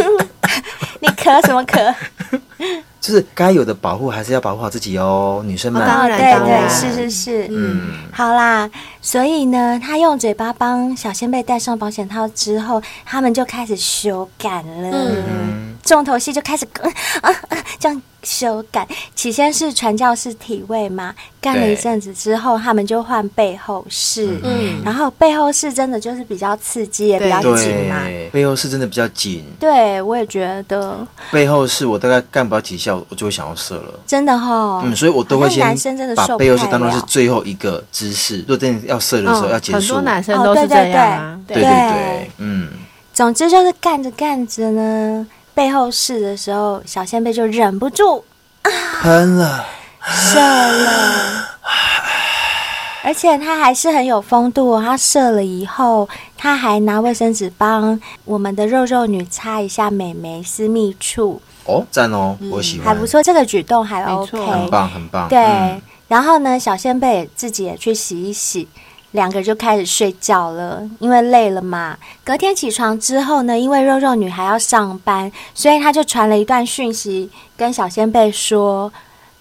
[1.00, 1.94] 你咳什么咳？
[3.00, 5.80] 就是该有的保护还是要保护好自己哦，女生们。
[5.80, 8.68] 哦当然对对，当然是是是，嗯，好啦，
[9.00, 14.90] 所以呢，他用嘴巴帮小仙贝戴上保险套之后，他们就开始修改了。
[14.92, 16.90] 嗯重头戏就开始、呃
[17.22, 18.86] 呃呃、这样修改。
[19.14, 24.38] 起先是传教士体位嘛，干了一阵子之后，他们就换背后式。
[24.42, 28.02] 嗯然后背后式真的就是比较刺激，也比较紧嘛。
[28.32, 34.00] 背后式真的比较紧，对，我也觉得背后式我大概干不了几下，我就会想要射了。
[34.06, 34.82] 真的哈。
[34.84, 38.40] 嗯，所以我都会先男生真的把受不背后式当做是最后一个姿势。
[38.40, 41.40] 如果真的要射的时候要结束，嗯很多男生哦都是这对对样啊。
[41.46, 42.68] 对对对，嗯，
[43.14, 48.22] 总之就是干着干着呢，背后试的时候，小仙贝就忍不住
[49.00, 49.64] 喷了，
[50.04, 51.48] 射了，
[53.02, 54.82] 而且他还是很有风度哦。
[54.84, 63.22] 他射了以后，他还拿卫生纸帮我们的肉肉女擦一下美眉私密处，哦，赞哦，我喜欢，还不错。
[63.22, 65.26] 这个举动还 OK，很棒很棒。
[65.30, 65.38] 对。
[65.38, 68.68] 嗯然后呢，小仙贝也自己也去洗一洗。
[69.16, 71.98] 两个就开始睡觉了，因为累了嘛。
[72.22, 78.92] 隔天起床之后呢，因为肉肉女孩要上班，所以她就传了一段讯息跟小仙贝说：“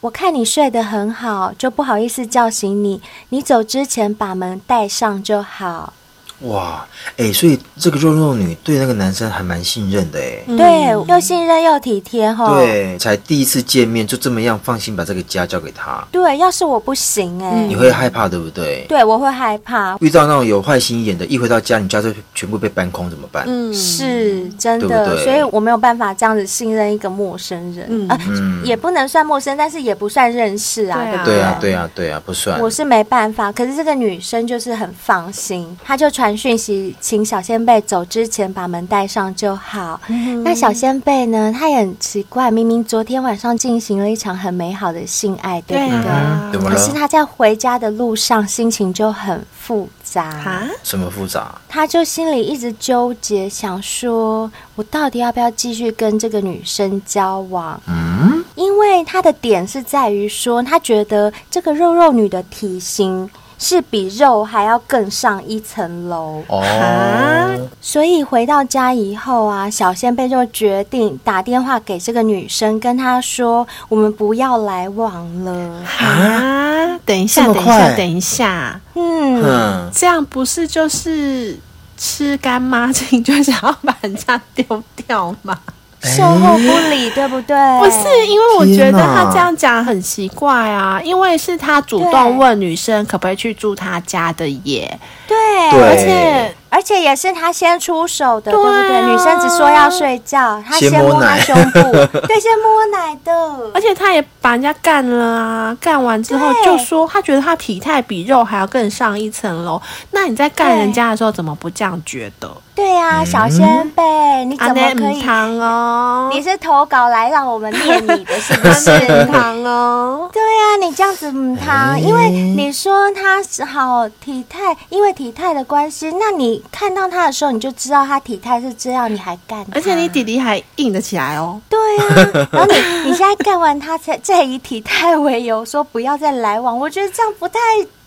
[0.01, 3.01] 我看你睡得很好，就不好意思叫醒你。
[3.29, 5.93] 你走之前把门带上就好。
[6.41, 6.85] 哇，
[7.17, 10.43] 哎，所以这个肉肉女对那个男生还蛮信任的哎。
[10.47, 12.55] 对，又信任又体贴哈。
[12.55, 18.85] 对，才第一次见面就这么样放心把这个家交给他，对，要是我不行哎、嗯你会害怕对不对？
[18.87, 19.97] 对我会害怕。
[20.01, 23.43] 遇到那种有坏心眼的，一回到家，你家就全部被搬空，怎么办？
[23.47, 32.59] 嗯，是真的，对不对所以我没有办法这样子信任一个陌生人，嗯呃，嗯也不能算陌生，但是也不算认识啊，对啊不对啊，对啊，对啊，不算。
[32.59, 39.99] 我是没办法，可是这个女生就是很放心，她就传讯息，请小仙贝走之前把门带上就好。
[40.07, 41.51] 嗯那小仙贝呢？
[41.53, 46.69] 他也很奇怪，明明昨天晚上进行了一场很美好的性爱，对不对？
[46.69, 50.23] 可是他在回家的路上心情就很复杂。
[50.23, 51.53] 啊，什么复杂？
[51.67, 57.81] 他就心里一直纠结，想说我到底要不要继续跟这个女生交往？
[57.87, 66.43] 嗯，因为他的点是在于说，他觉得这个肉肉女的体型是比肉还要更上一层楼。
[66.47, 75.83] 哦，所以回到家以后啊，小仙贝就决定打电话给这个女生，跟她说：“我们不要来往了。
[75.99, 81.57] 啊，等一下，等一下，等一下，”嗯，嗯，这样不是就是
[81.97, 85.57] 吃干抹净就想要把人家丢掉吗？
[86.05, 87.55] 售后不理，对不对？
[87.79, 95.35] 不是，因为我觉得他这样讲很奇怪啊，因为是他主动问女生可不可以去住他家的耶，对，
[95.71, 95.81] 对。
[95.81, 99.11] 而且而且也是他先出手的，对啊对不对？
[99.13, 101.79] 女生只说要睡觉，他先先摸他胸部，
[102.27, 103.31] 对，先摸奶的。
[103.73, 112.51] 而且他也把人家干了啊，干完之后就说他觉得他体态比肉还要更上一层楼，那你在干人家的时候怎么不这样觉得？
[112.75, 114.03] 对呀、嗯小仙贝，
[114.43, 116.35] 你怎么可以？
[116.35, 118.91] 你是投稿来让我们念你的，是不是？
[119.31, 129.65] 糖哦，对呀、你这样子母汤，哎因为你说他是好体态，因为体态的关系，那你看到他的时候，你就知道他体态是这样，你还干？
[129.71, 131.61] 而且你弟弟还硬得起来哦。
[131.69, 137.59] 对啊， 然后你你现在干完他才再以体态为由说不要再来往，我觉得这样不太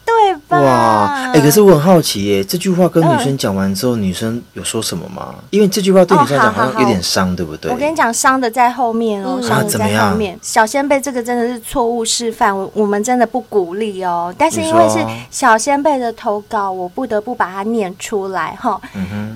[0.08, 0.60] 对吧？
[0.60, 5.34] 哇，哎，可是我很好奇耶，这句话跟女生讲完之后，女生有说什么吗？
[5.50, 7.70] 因为这句话对女生来讲好像有点伤，对不对？
[7.70, 10.38] 我跟你讲，伤的在后面哦，伤的在后面。
[10.40, 14.34] 小仙贝这个真的是错误示范，我我们真的不鼓励哦。
[14.38, 14.98] 但是因为是
[15.30, 18.80] 小仙贝的投稿，我不得不把它念出来哈。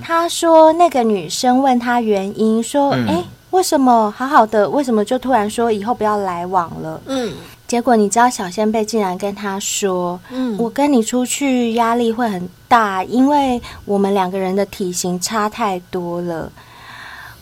[0.03, 3.23] 他说那个女生问他原因，说哎。
[3.53, 4.67] 为什么好好的？
[4.71, 6.99] 为什么就突然说以后不要来往了？
[7.05, 7.31] 嗯，
[7.73, 16.53] 结果你知道小先贝竟然跟他说：“嗯，我跟你出去压力会很大，因为我们两个人的体型差太多了。”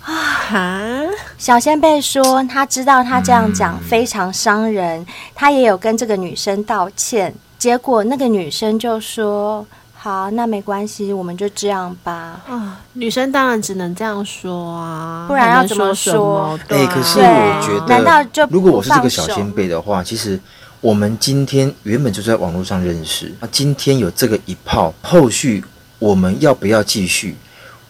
[0.06, 1.02] 啊哈！
[1.36, 7.34] 小仙贝说他知道他这样讲非常伤人，他也有跟这个女生道歉。
[7.58, 9.66] 结果那个女生就说。
[10.02, 12.40] 好，那没关系，我们就这样吧。
[12.48, 16.58] 啊，女生当然只能这样说啊，不然要怎么说？
[16.68, 20.40] 哎、欸，可是我觉得，难道就如果我是这个小先辈的话，其实
[20.80, 25.62] 我们今天原本就在网络上认识，那今天有这个一炮，后续
[25.98, 27.36] 我们要不要继续？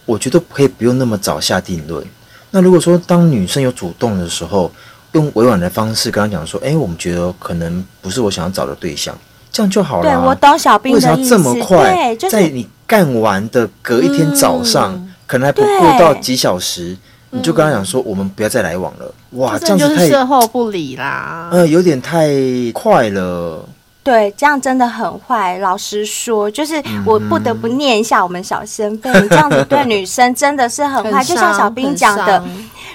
[0.05, 2.05] 我觉得可以不用那么早下定论。
[2.51, 4.73] 那如果说当女生有主动的时候，
[5.13, 9.17] 用委婉的方式跟她讲说，哎、欸，我们觉得可能不是我想要找的对象。
[9.53, 10.03] 这样就好了。
[10.03, 11.09] 对，我懂小兵的意思。
[11.09, 11.93] 为什么这么快？
[11.93, 16.97] 对，就是在你干完的隔一天早上，嗯、可能还不过到几小时，
[17.31, 19.15] 你就跟他讲说，我们不要再来往了。
[19.33, 21.49] 嗯、哇，这样子太事后不理啦。
[21.53, 22.29] 呃，有点太
[22.73, 23.69] 快了。
[24.03, 25.59] 对，这样真的很坏。
[25.59, 31.11] 老实说，就是我不得不念一下我们小先辈，这样子对女生真的是很坏。
[31.19, 32.43] 很，就像小兵讲的。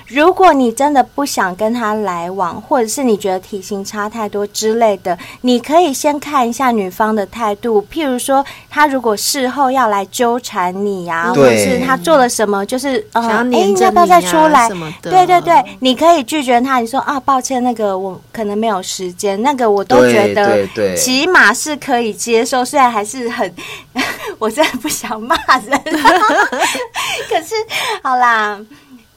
[0.08, 7.86] 如果你真的不想跟他来往，或者是你觉得体型差太多之类的，你可以先看一下女方的态度。
[7.92, 14.70] 譬如说，他如果事后要来纠缠你呀、啊，或者是他做了什么，就是呃，哎，你要不要再出来？
[15.02, 16.80] 对对对，你可以拒绝他。
[16.80, 22.64] 你说啊，抱歉，那个我可能没有时间，那个我都觉得起码是可以接受。
[22.64, 23.52] 虽然还是很，
[24.38, 25.82] 我真的不想骂人，
[27.28, 27.56] 可是
[28.04, 28.60] 好啦。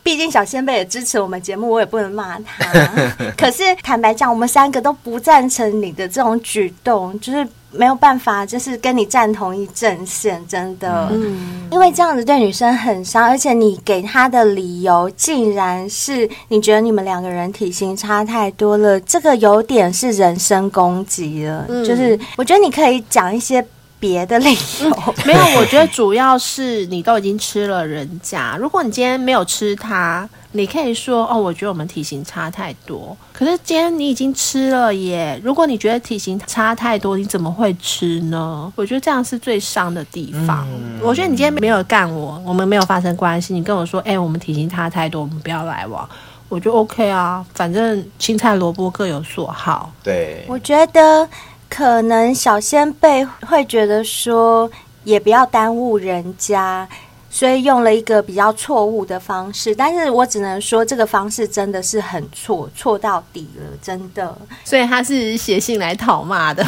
[0.08, 2.90] 毕竟小仙贝也支持我们节目，我也不能骂他。
[3.36, 11.10] 可是坦白讲，我们三个都不赞成你的这种举动，就是没有办法，就是跟你站同一阵线，真的。
[11.12, 21.66] 嗯，因为这样子对女生很伤，而且你给他的理由竟然是你觉得你们两个人体型差太多了，这个有点是人身攻击了。
[21.68, 23.62] 嗯，就是我觉得你可以讲一些。
[24.00, 28.56] 别的理由、嗯、没有，我觉得主要是你都已经吃了人家。
[28.60, 33.16] 如果你今天没有吃它，你可以说哦，我觉得我们体型差太多。
[33.32, 35.40] 可是今天你已经吃了耶。
[35.42, 38.72] 如果你觉得体型差太多，你怎么会吃呢？
[38.76, 40.66] 我觉得这样是最伤的地方。
[40.70, 46.08] 嗯、我觉得你今天没有干我，我们没有发生关系，你跟我说，哎，我们体型差太多，我们不要来往，
[46.48, 47.44] 我就 OK 啊。
[47.54, 49.92] 反正青菜萝卜各有所好。
[50.02, 51.28] 对，我觉得。
[51.68, 54.70] 可能小先辈会觉得说，
[55.04, 56.88] 也不要耽误人家。
[57.30, 64.34] 所以用了一个比较错误的方式，但是我只能说这个方式真的是很错，错到底了，真的。
[64.64, 66.66] 所以他是写信来讨骂的，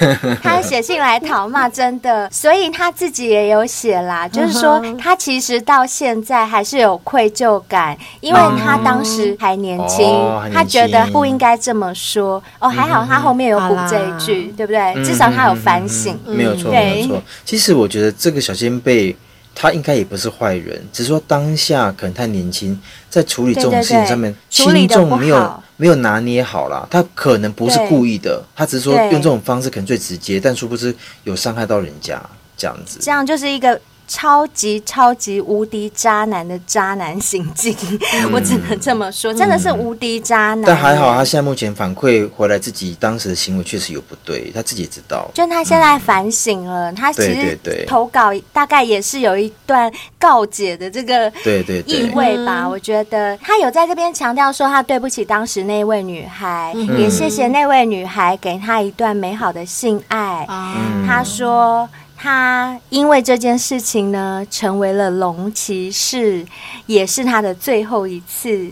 [0.42, 2.28] 他写信来讨骂，真的。
[2.30, 12.42] 所以他自己也有写啦，就是说他其实到现在还是有愧疚感，因为他当时还年轻，嗯、他觉得不应该这么说。
[12.58, 15.04] 哦，还好他后面有补这一句，嗯、对不对？
[15.04, 16.18] 至少他有反省。
[16.26, 17.22] 嗯、没有错，没有错。
[17.44, 19.16] 其实我觉得这个小仙贝。
[19.52, 26.86] 他应该也不是坏人，只是说当下可能太年轻，在处理这种事情上面轻重没有没有拿捏好啦。
[26.90, 32.22] 他可能不是故意的，他只是说用这种方式可能最直接，但殊不知有伤害到人家
[32.56, 32.98] 这样子。
[33.00, 33.80] 这样就是一个。
[34.10, 37.72] 超级超级无敌渣男的渣男行径，
[38.14, 40.64] 嗯、我只能这么说，真的是无敌渣男。
[40.66, 45.30] 但还好，他现在目前反馈回来，自己当时的行为确实有不对，他自己也知道。
[45.32, 52.68] 就他现在反省了，嗯、他其实投稿大概也是有一段告解的这个对对意味吧。
[52.68, 60.44] 我觉得他有在这边强调说，他对不起当时那位女孩，嗯、也谢谢那位女孩给他一段美好的性爱。
[60.48, 61.88] 嗯、他说。
[62.22, 66.44] 他因为这件事情呢，成为了龙骑士，
[66.84, 68.70] 也是他的最后一次。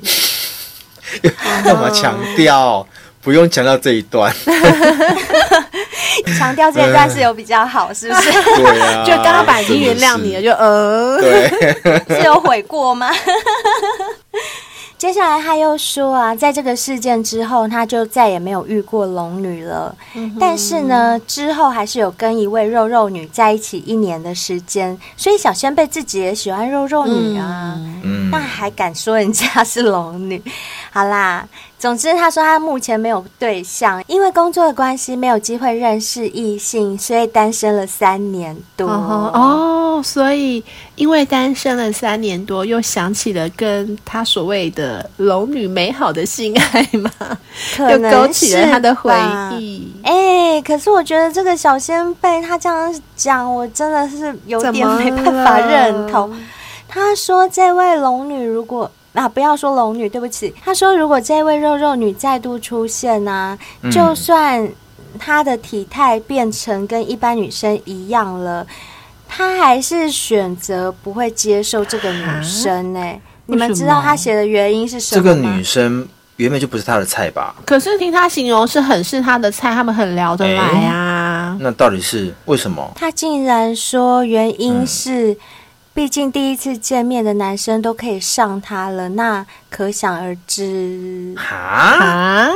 [1.65, 2.87] 干嘛强调？
[3.23, 4.31] 不用强调这一段。
[6.39, 8.31] 强调这一段是有比较好，是不是？
[8.33, 9.05] 对啊。
[9.05, 13.11] 就刚刚已经原谅你了，就呃，对，是有悔过吗？
[14.99, 19.95] 接下来他又说啊，在这个事件之后，他就再也没有遇过龙女了。
[20.15, 24.99] 嗯、但是呢，之后还是有跟一位肉肉女在一起一年的时间。
[25.17, 30.43] 所以小仙贝自己也喜欢肉肉女啊，嗯、那还敢说人家是龙女？
[30.91, 31.47] 好啦，
[31.79, 38.88] 总之他说他目前没有对象，因为工作的关系没有机会认识异性，所以单身了三年多。
[38.88, 40.64] 哦，哦，所以
[40.97, 47.11] 因为单身了三年多，又想起了跟他所谓的龙女美好的性爱嘛，
[47.79, 49.14] 又勾起了他的回
[49.61, 49.93] 忆。
[50.03, 50.12] 哎、
[50.55, 56.37] 欸，可是我觉得这个小仙贝他这样讲，我真的是有点没办法认同。
[56.89, 58.91] 他说这位龙女如果。
[59.19, 60.55] 啊，不要说龙女，对不起。
[60.64, 63.59] 他说，如果这位肉肉女再度出现呢、
[63.91, 64.66] 就算
[65.19, 68.64] 她的体态变成跟一般女生一样了，
[69.29, 73.21] 她还是选择不会接受这个女生呢、欸。
[73.47, 75.35] 你们知道他写的原因是什么吗？
[75.35, 76.07] 这个女生
[76.37, 77.55] 原本就不是他的菜吧？
[77.66, 81.57] 可是听他形容是很是他的菜，他们很聊得来啊。
[81.59, 82.93] 欸、那到底是为什么？
[82.95, 85.33] 他竟然说原因是。
[85.33, 85.37] 嗯
[85.99, 91.34] 毕竟第一次见面的男生都可以上他了，那可想而知。
[91.36, 92.49] 哈？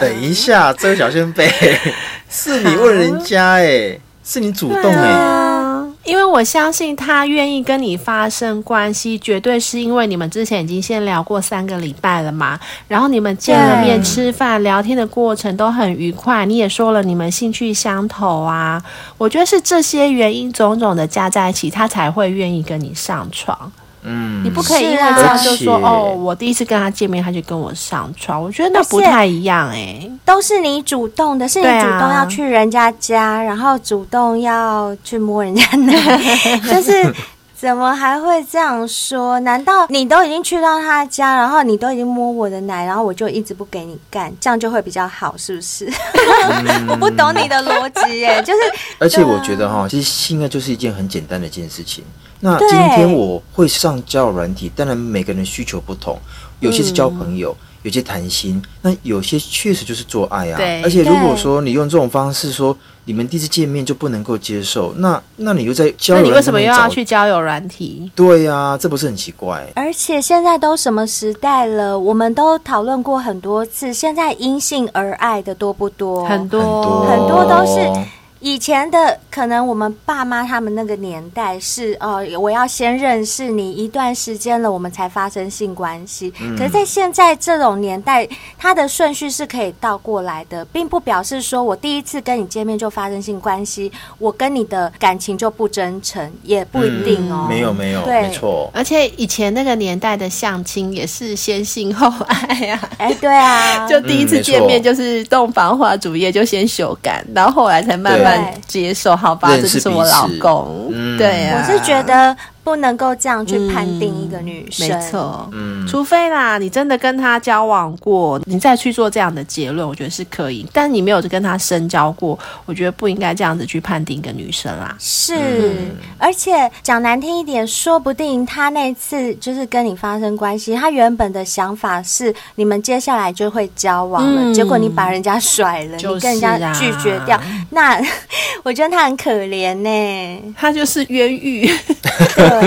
[0.00, 1.48] 等一下，这位小仙贝
[2.28, 5.67] 是你问人家哎，是你主动哎。
[6.08, 12.58] 因为我相信他愿意跟你发生关系，绝对是因为你们之前已经先聊过三个礼拜了嘛。
[12.88, 18.82] 然后你们见了面、吃饭、聊天的过程都很愉快，你也说了你们兴趣相投啊。
[19.18, 23.70] 我觉得是这些原因种种的加在一起，他才会愿意跟你上床。
[24.02, 30.12] 嗯，你不可以因为这样就说哦，我第一次跟他见面他就跟我上床，我觉得那不太一样哎、欸。
[30.24, 35.94] 都是你主动的，是你主动要去人家家，啊、然后主动要去摸人家奶，
[36.70, 37.12] 就是
[37.56, 39.40] 怎么还会这样说？
[39.40, 45.86] 难道你都已经去到他家，然后你都已经摸我的奶，然后我就一直不给你干，这样就会比较好，是不是？
[45.86, 48.60] 嗯、我 不懂你的逻辑耶，就是。
[49.00, 52.04] 而且我觉得哈，其实性爱就是一件很简单的一件事情。
[52.40, 56.18] 那今天我会上交友软体，当然每个人的需求不同，
[56.60, 60.56] 有些是交朋友，嗯、有些谈心，那有些确实就是做爱啊。
[60.56, 60.82] 对。
[60.82, 68.10] 而且如果说你用这种方式说，你们第一次见面就不能够接受，那那你又在交友软体，那你为什么又要去交友软体？
[68.14, 69.66] 对呀、啊，这不是很奇怪？
[69.74, 78.08] 而且现在都什么时代了，我们都讨论过很多次，现在因性而爱的多不多很多，很多都是。
[78.40, 86.32] 以前的可能我们爸妈他们那个年代是呃，我要先认识你一段时间了，我们才发生性关系。
[86.40, 86.56] 嗯。
[86.56, 97.46] 可是，在现在这种年代，它的顺序是可以倒过来的，并不表示说我第一次跟你见面就发生性关系，我跟你的感情就不真诚，也不一定哦。
[97.46, 98.70] 嗯，没有没有，对，没错。
[98.72, 102.90] 而且以前那个年代的相亲也是先性后爱呀，啊。
[102.98, 108.27] 哎，对啊， 就第一次见面就是洞房花烛夜，就先修改，然后后来才慢慢。
[108.66, 110.90] 接受好吧，这是我老公。
[110.92, 112.36] 嗯、对啊，我是觉得。
[112.68, 120.66] 不能够这样去判定一个女生，嗯、没错，嗯，除非啦，你真的跟她交往过，你再去做这样的结论，我觉得是可以。
[120.70, 124.94] 但你没有跟她深交过，我觉得不应该这样子去判定一个女生啦。
[124.98, 137.40] 是，嗯、而且讲难听一点，说不定她那次就是跟你发生关系，她原本的想法是你们接下来就会交往了，嗯、结果你把人家甩了，就是啊、你跟人家拒绝掉，
[137.70, 137.98] 那
[138.62, 140.54] 我觉得她很可怜呢。
[140.54, 141.66] 她就是冤狱。
[142.34, 142.57] 对，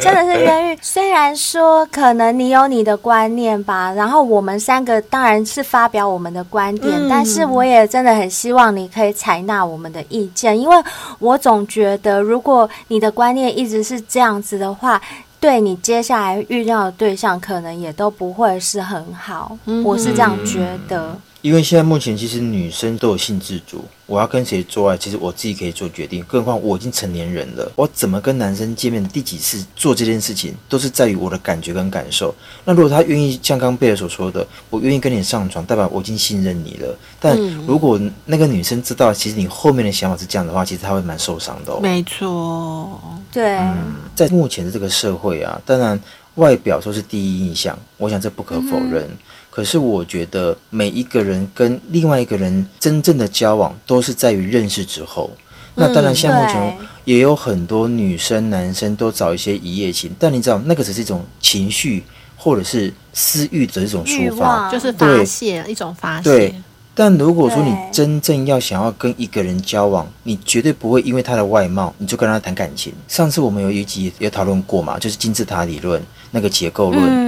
[0.00, 0.78] 真的是冤狱。
[0.80, 10.76] 虽然说可能你有你的观念吧，然后我们三个当然是发表我们的观点，嗯，但是我也真的很希望你可以采纳我们的意见，因为
[11.18, 15.00] 我总觉得如果你的观念一直是这样子的话，
[15.40, 19.56] 对你接下来遇到的对象可能也都不会是很好。
[19.66, 21.16] 嗯，我是这样觉得。
[21.40, 26.20] 因为现在目前其实女生都有性自主，我要跟谁做爱，其实我自己可以做决定。
[26.24, 32.34] 更何况我已经成年人了，我怎么跟男生见面，第几次做这件事情，都是在于我的感觉跟感受。
[32.64, 36.98] 那如果他愿意像刚贝尔所说的，我愿意跟你上床，代表我已经信任你了。
[37.20, 41.78] 但如果那个女生知道，其实你后面的想法是这样的话，其实她会蛮受伤的哦。
[41.80, 43.00] 没错，
[43.32, 43.58] 对。
[43.58, 46.00] 嗯，在目前的这个社会啊，当然
[46.34, 49.04] 外表说是第一印象，我想这不可否认。
[49.04, 49.18] 嗯
[49.58, 55.28] 可是我觉得每一个人跟另外一个人真正的交往，都是在于认识之后。
[55.74, 62.04] 那当然，像目前也有很多女生、男生都找一些一夜情，但你知道，那个只是一种情绪
[62.36, 66.30] 或者是私欲的一种抒发，就是发泄一种发泄。
[66.30, 66.54] 对。
[66.94, 72.92] 但如果说你真正要想要跟一个人交往，你绝对不会因为他的外貌你就跟他谈感情。
[73.08, 76.00] 上次我们有一集也讨论过嘛，就是金字塔理论
[76.30, 77.04] 那个结构论。
[77.04, 77.27] 嗯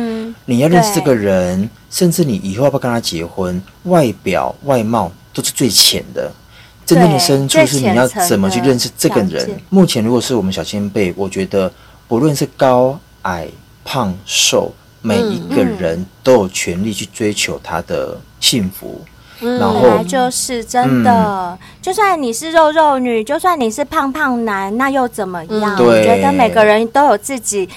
[0.51, 6.29] 你要认识这个人，甚至你以后要不要跟他结婚，外表外貌都是最浅的，
[6.85, 9.49] 真正的深处是你要怎么去认识这个人。
[9.69, 11.73] 目前如果是我们小先辈，我觉得
[12.09, 13.47] 不论是高矮
[13.85, 19.01] 胖瘦每一个人都有权利去追求他的幸福。
[19.43, 25.77] 嗯，然后本来就是真的，嗯，就算你是肉肉女，就算你是胖胖男，那又怎么样？
[25.77, 27.69] 对我觉得每个人都有自己。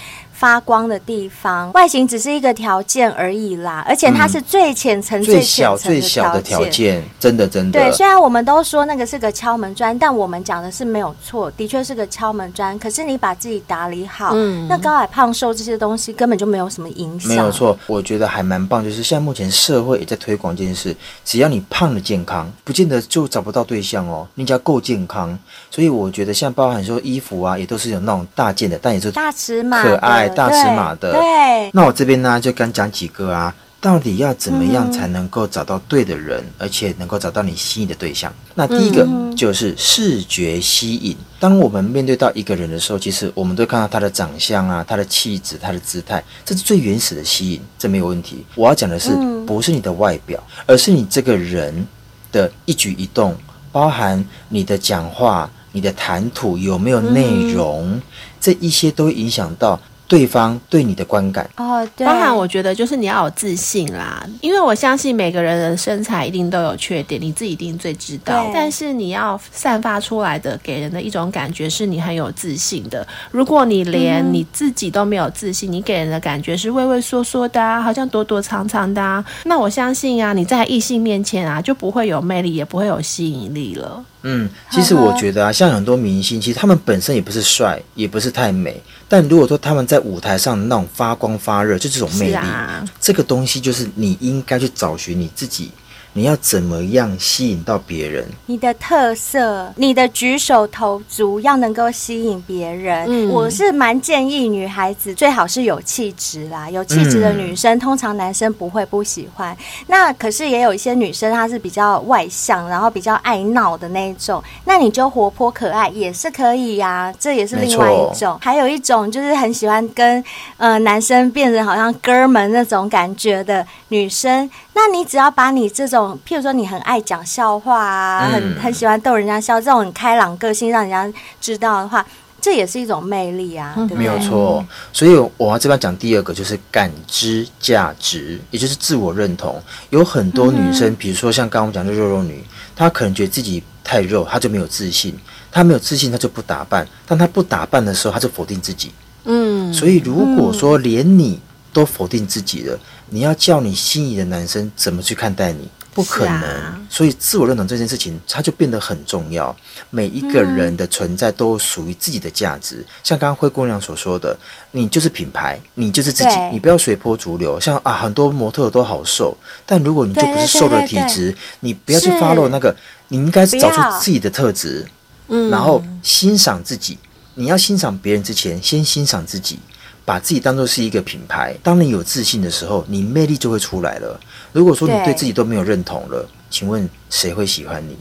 [0.43, 7.79] 发光的地方，外形只是一个条件而已啦，而且它是最浅层、嗯、最小、最小的条件，真的真的。
[7.79, 12.77] 对，虽然我们都说那个是个敲门砖，但我们讲的是没有错，的确是个敲门砖。
[12.77, 17.29] 可是你把自己打理好，嗯，那高矮胖瘦这些东西根本就没有什么影响。
[17.29, 25.39] 没有错，我觉得还蛮棒，就是现在目前社会也在推广这件事，只要你胖的健康，不见得就找不到对象哦，你只要够健康。
[25.71, 30.32] 所以我觉得像包含说衣服啊，也都是有那种大件的，但也是大尺码、可爱。
[30.33, 31.69] 大尺码的，对。
[31.73, 38.33] 那我这边呢，就刚讲几个啊，到底要怎么样才能够找到对的人，嗯、而且能够找到你心仪的对象？
[38.55, 41.15] 那第一个就是视觉吸引。
[41.39, 48.45] 当我们面对到一个人的时候，其实我们都看到他的长相啊，他的气质，他的姿态，这是最原始的吸引，这没有问题。
[48.55, 49.11] 我要讲的是，
[49.45, 51.85] 不是你的外表，而是你这个人
[52.31, 53.35] 的一举一动，
[53.71, 57.99] 包含你的讲话、你的谈吐有没有内容，
[58.39, 59.79] 这一些都会影响到。
[60.07, 68.49] 对方对你的观感哦，对，当然我觉得就是你要有自信啦，因为我相信每个人的身材一定都有缺点，你自己一定最知道。
[68.53, 73.05] 但是你要散发出来的，给人的一种感觉是你很有自信的。
[73.31, 84.03] 如果你连你自己都没有自信，你给人的感觉是畏畏缩缩的啊，好像躲躲藏藏的啊，那我相信啊，你在异性面前啊就不会有魅力，也不会有吸引力了。
[84.25, 88.81] 嗯，其实我觉得啊，像很多明星，其实他们本身也不是帅，也不是太美，
[89.13, 95.69] 但如果说他们在舞台上那种发光发热，就这种魅力，啊、这个东西就是你应该去找寻你自己。
[96.15, 98.23] 你要怎么样吸引到别人？
[98.45, 103.05] 你的特色，你的举手投足要能够吸引别人。
[103.09, 109.57] 嗯，我是蛮建议女孩子最好是有气质啦，有气质的女生，嗯，通常男生不会不喜欢。
[109.87, 118.37] 那可是也有一些女生，她是比较外向，然后比较爱闹的那一种，那你就活泼可爱也是可以呀，啊，这也是另外一种。
[118.39, 120.23] 还有一种就是很喜欢跟
[120.57, 132.05] 呃男生变成好像哥们那种感觉的女生，那你只要把你这种譬如说，你很爱讲笑话啊，嗯、很很喜欢逗人家笑，这种很开朗个性，让人家知道的话，
[132.41, 133.97] 这也是一种魅力啊，对不对？
[133.97, 134.65] 没有错。
[134.91, 139.61] 所以我要这边讲第二个，就是感知价值，也就是自我认同。
[139.91, 142.43] 有很多女生，嗯、比如说像刚刚我们讲的肉肉女，
[142.75, 145.17] 她可能觉得自己太肉，她就没有自信。
[145.51, 146.87] 她没有自信，她就不打扮。
[147.05, 148.91] 当她不打扮的时候，她就否定自己。
[149.25, 149.71] 嗯。
[149.71, 151.39] 所以如果说连你
[151.71, 152.77] 都否定自己了，
[153.13, 155.69] 你要叫你心仪的男生怎么去看待你？
[155.93, 159.55] 不可能，啊、所以自我认同这件事情，它就变得很重要。
[159.91, 162.77] 每一个人的存在都属于自己的价值。
[162.77, 164.35] 嗯、像刚刚灰姑娘所说的，
[164.71, 167.59] 你就是品牌，你就是自己，你不要随波逐流。
[167.59, 169.37] 像啊，很多模特都好瘦，
[169.67, 172.75] 但如果你就不是瘦的体质，你不要去 follow 那个，
[173.09, 174.83] 你应该是找出自己的特质，
[175.27, 176.97] 嗯，然后欣赏自己。
[177.35, 179.59] 你要欣赏别人之前，先欣赏自己。
[180.05, 184.19] 把自己当做是一个品牌，当你有自信的时候，你魅力就会出来了。
[184.51, 187.97] 如果说你对自己都没有认同了，请问谁会喜欢你？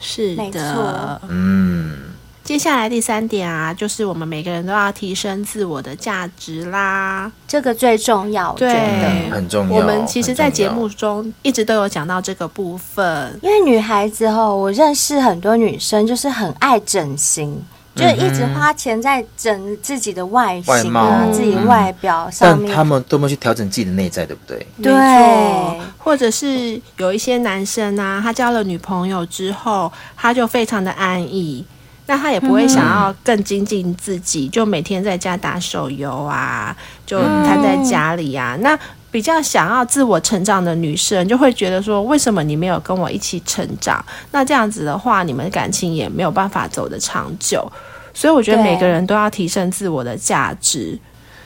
[0.00, 1.20] 是的，没错。
[1.28, 1.96] 嗯，
[2.42, 9.76] 接下来第三点啊，就是我们每个人都要提升自我的价值啦，这个最重要，对，很重要。
[9.76, 17.62] 我们其实，在节目中一直都有讲到这个部分，因为女孩子哦，我认识很多女生，就是很爱整形。
[17.94, 24.66] 就一直花钱在整自己的外形、啊、自己外表上面，但他们都没有去调整自己的内在，对不对？
[24.82, 31.64] 对，或者是有一些男生啊，他交了女朋友之后，他就非常的安逸，
[32.06, 36.76] 那他也不会想要更精进自己，嗯、就每天在家打手游啊，
[37.06, 38.78] 就瘫在家里啊，嗯、那。
[39.14, 44.04] 比较想要自我成长的女生，就会觉得说，为什么你没有跟我一起成长？
[44.32, 47.64] 那这样子的话，你们感情也没有办法走得长久。
[48.12, 50.98] 所以我觉得每个人都要提升自我的价值。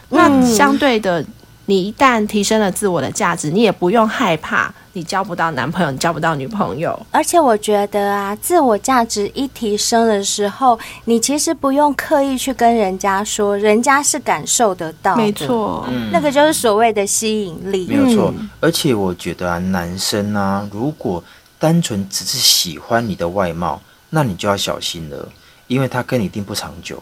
[0.08, 1.22] 那相对的，
[1.68, 4.72] 你一旦提升了自我的价值，你也不用害怕。
[4.94, 6.98] 你交不到男朋友，你交不到女朋友。
[7.10, 15.22] 而且我觉得啊，自我价值一提升的时候，你其实不用刻意去跟人家说，人家是感受得到的。
[15.22, 17.86] 没错，嗯，那个就是所谓的吸引力。
[17.86, 18.34] 没有错。
[18.60, 21.22] 而且我觉得啊，男生啊，如果
[21.58, 25.28] 单纯只是喜欢你的外貌，那你就要小心了，
[25.66, 27.00] 因为他跟你一定不长久。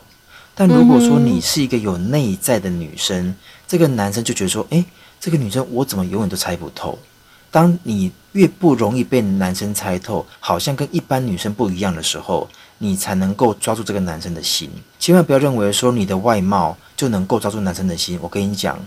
[0.59, 3.35] 但如果说你是一个有内在的女生，
[3.67, 4.85] 这个男生就觉得说，诶，
[5.19, 6.99] 这个女生我怎么永远都猜不透。
[7.51, 12.49] 当你越不容易被男生猜透，好像跟一般女生不一样的时候，
[12.79, 14.71] 你才能够抓住这个男生的心。
[14.99, 18.19] 千万不要认为说你的外貌就能够抓住男生的心。
[18.21, 18.79] 我跟你讲，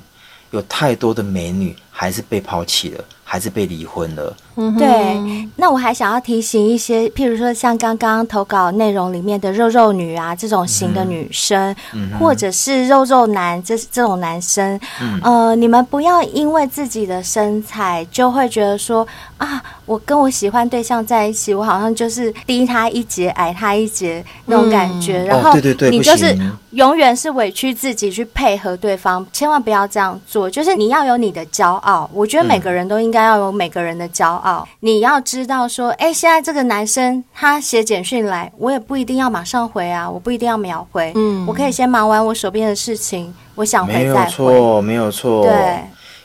[0.51, 4.35] 有太多的美女还是被抛弃了，还是被离婚了。
[4.55, 5.47] 嗯，对。
[5.55, 19.07] 那我还想要提醒一些，譬如说像刚刚投稿内容里面的肉肉女啊这种型的女生，嗯、或者是肉肉男这这种男生，嗯、呃，你们不要因为自己的身材就会觉得说
[19.37, 25.53] 啊，我跟我喜欢对象在一起，我好像就是低他一截矮他一截那种感觉，嗯、然后
[25.91, 26.35] 你就是
[26.71, 30.47] 永远是委屈自己去配合对方，千万不要这样做。
[30.47, 34.67] 就是你要有你的骄傲，我觉得每个人都应该要有每个人的骄傲。
[34.69, 44.03] 嗯、你要知道说，哎，现在这个男生他写简讯来，我也不一定要马上回啊，我不一定要秒回，嗯，我可以先忙完我手边的事情，我想回再回。
[44.05, 45.43] 没有错，没有错。
[45.45, 45.83] 对，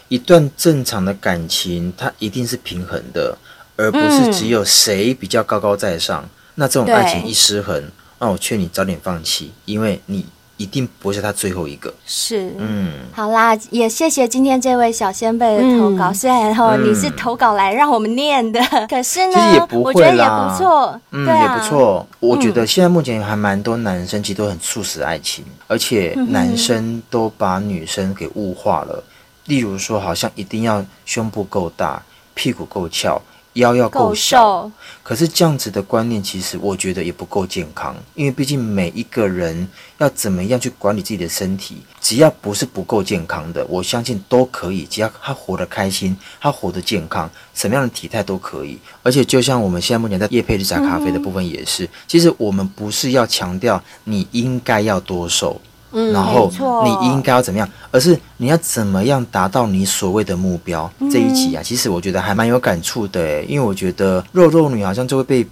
[0.09, 3.39] 一段正常的感情，它一定是平衡的，
[3.77, 6.23] 而不是只有谁比较高高在上。
[6.23, 7.83] 嗯、那这种爱情一失衡，
[8.19, 10.27] 那我劝你早点放弃，因为你。
[10.57, 11.93] 一定不会是他最后一个。
[12.07, 16.11] 是，嗯，好啦，也谢谢今天这位小仙贝的投稿。
[16.11, 22.07] 嗯、虽然说你是投稿来让我们念的，嗯、可是呢，其实也不会啦，我觉得也不错，嗯，啊、也不错。
[22.21, 28.95] 我觉得现在目前还蛮多男生其实都很促使爱情，而且男生都把女生给物化了。
[28.97, 29.11] 嗯、
[29.47, 32.03] 例如说，好像一定要胸部够大，
[32.35, 33.21] 屁股够翘。
[33.55, 34.71] 腰要够瘦，
[35.03, 37.95] 可是这样子的观念，其实我觉得也不够健康。
[38.15, 44.85] 因为毕竟每一个人要怎么样去管理自己的身体，只要不是不够健康的，我相信都可以。
[44.87, 48.79] 只要他活得开心，他活得健康，什么样的体态都可以。
[49.03, 55.61] 而且就像我们现在目前在叶配绿茶咖啡的部分也是，其实我们不是要强调你应该要多瘦。
[55.95, 56.51] 嗯，然后
[56.85, 57.67] 你应该要怎么样？
[57.91, 60.91] 而是你要怎么样达到你所谓的目标？
[60.99, 65.47] 嗯、这一集啊，其实我觉得还蛮有感触的，因为我觉得肉肉女好像就会被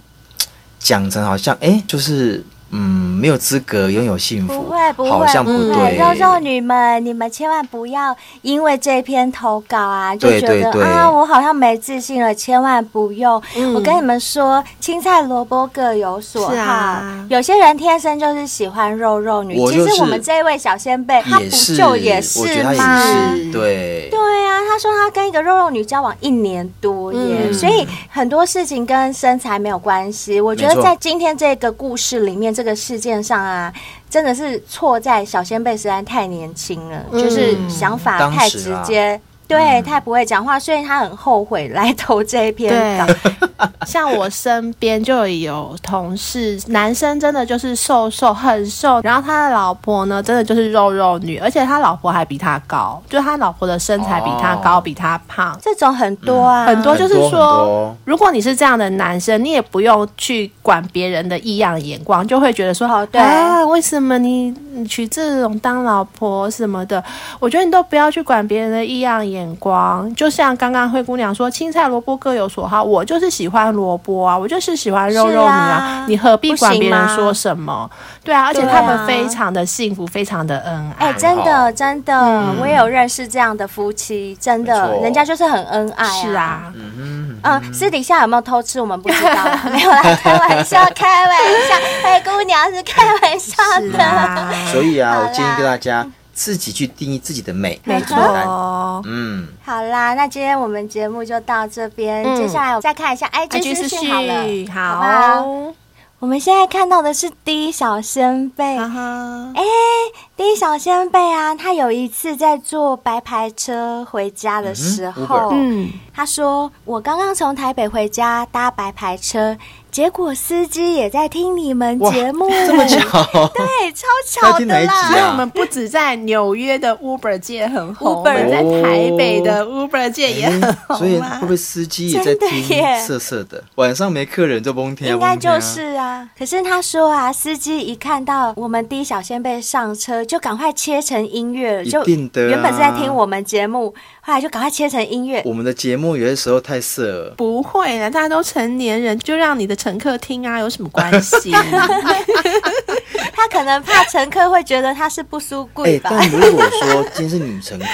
[0.77, 2.43] 讲成好像哎，就是。
[2.75, 5.95] 嗯，没有资格拥有幸福，不会，不会，好像不对。
[5.95, 12.33] 肉肉女们，你们千万不要因为这篇投稿啊，就觉得对对对啊，我好像没自信了。
[12.33, 16.55] 千万不用，嗯、我跟你们说，青菜萝卜各有所好。
[16.55, 19.55] 啊、有些人天生就是喜欢肉肉女。
[19.55, 21.45] 就是、其实我们这一位小先辈，他不
[21.77, 23.03] 就也是吗？
[23.51, 24.09] 对。
[24.09, 27.19] 对啊，他说他跟一个肉肉女交往一年多耶，
[27.49, 30.41] 嗯、所以很多事情跟身材没有关系。
[30.41, 32.62] 我觉得在今天这个故事里面，这。
[32.63, 33.73] 这个事件上啊，
[34.09, 39.19] 真的是错在小先辈实在太年轻了，嗯、就是想法太直接。
[39.47, 43.05] 对，他也不会讲话，所以他很后悔来投这一篇稿。
[43.05, 43.31] 对，
[43.85, 55.55] 像我身边就有同事，男生真的就是瘦瘦很瘦，然后他的老婆呢，真的就是肉肉女，而且他老婆还比他高，就他老婆的身材比他高，哦、比他胖。
[55.61, 64.53] 这种很多啊，嗯、很多就是说，如果你是这样的男生，你也不用去管别人的异样眼光，就会觉得说，好，对啊，为什么你
[64.87, 67.03] 娶这种当老婆什么的？
[67.39, 69.32] 我觉得你都不要去管别人的异样眼。
[69.33, 72.83] 眼光就像刚刚灰姑娘说，青菜萝卜各有所好。
[72.83, 75.53] 我就是喜欢萝卜啊，我就是喜欢肉肉女啊。
[75.53, 77.89] 啊你何必管别人说什么？
[78.23, 81.07] 对啊，而且他们非常的幸福，非常的恩爱。
[81.07, 86.11] 哎，真的真的，嗯、我也有认识这样的夫妻，真的，人家就是很恩爱、啊。
[86.21, 89.31] 是啊，嗯，嗯，私底下有没有偷吃，我们不知道，
[89.71, 91.35] 没有啦开玩笑，开玩
[91.67, 93.55] 笑， 灰姑娘是开玩笑
[93.97, 94.03] 的。
[94.03, 96.05] 啊、所以啊，我建议跟大家。
[96.33, 99.01] 自己去定义自己的美，没错。
[99.05, 105.73] 嗯，好啦，那今天我们节目就到这边，嗯、接下来我再看一下 IG 私讯好了，好，好。
[106.19, 119.57] 我们现在看到的是第一小仙贝，哎、uh huh.，D 小仙贝啊，他有一次在坐白牌车回家的时候，嗯，他说：“我刚刚从台北回家搭白牌车。”
[119.93, 122.99] 结果司机也在听你们节目，这么巧，
[123.53, 125.11] 对，超巧的啦！
[125.11, 130.97] 所以我们不止在纽约的 Uber 界很红，在台北的 Uber 界也很红。
[130.97, 132.63] 所以会不会司机也在听
[133.05, 133.63] 色色的？
[133.75, 136.27] 晚上没客人就崩天，应该就是啊。
[136.35, 142.27] 可是他说啊，司机一看到我们第一小先辈上车，就赶快切成音乐，就原
[142.63, 145.43] 本是在听我们节目，后来就赶快切成音乐。
[145.45, 149.77] 我们的节目有些时候太色了，不会啊，大家都成年人，就让你的。
[149.83, 151.51] 乘客听啊，有什么关系？
[153.35, 156.09] 他可能怕乘客会觉得他是不输贵吧。
[156.13, 157.85] 但如果说今天是女乘客，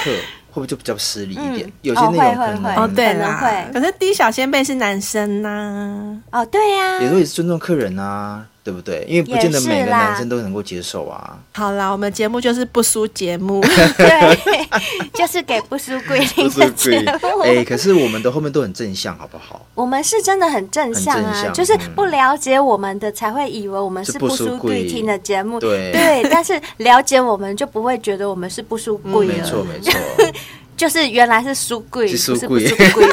[0.52, 1.68] 会不会就比较失礼一点？
[1.68, 8.46] 嗯、有些内容可能哦，对啦，可是 D 小先辈是男生呐，哦，对呀、啊，有时候也是尊重客人啊。
[8.64, 9.05] 对不对？
[9.07, 11.38] 因为不见得每个男生都能够接受啊。
[11.53, 13.62] 好啦，我们节目就是不输节目，
[13.97, 14.68] 对，
[15.14, 17.39] 就是给不输贵 听的节目。
[17.43, 19.66] 哎，可是我们的后面都很正向，好不好？
[19.74, 25.60] 我们是真的很正向啊，向就是不了解我们的才会以为我们是不输贵听的节目。
[25.60, 29.34] 对对，但是了解我们就不会觉得我们是不输贵的。
[29.34, 29.93] 没错没错。
[30.78, 33.05] 就是原来是书柜，是书柜，不是书柜。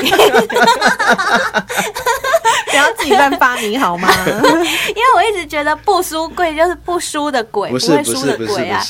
[2.71, 4.09] 不要自己乱发明好吗？
[4.27, 8.83] 因为我一直觉得不输贵就是不输的鬼，不，是不会输的鬼啊！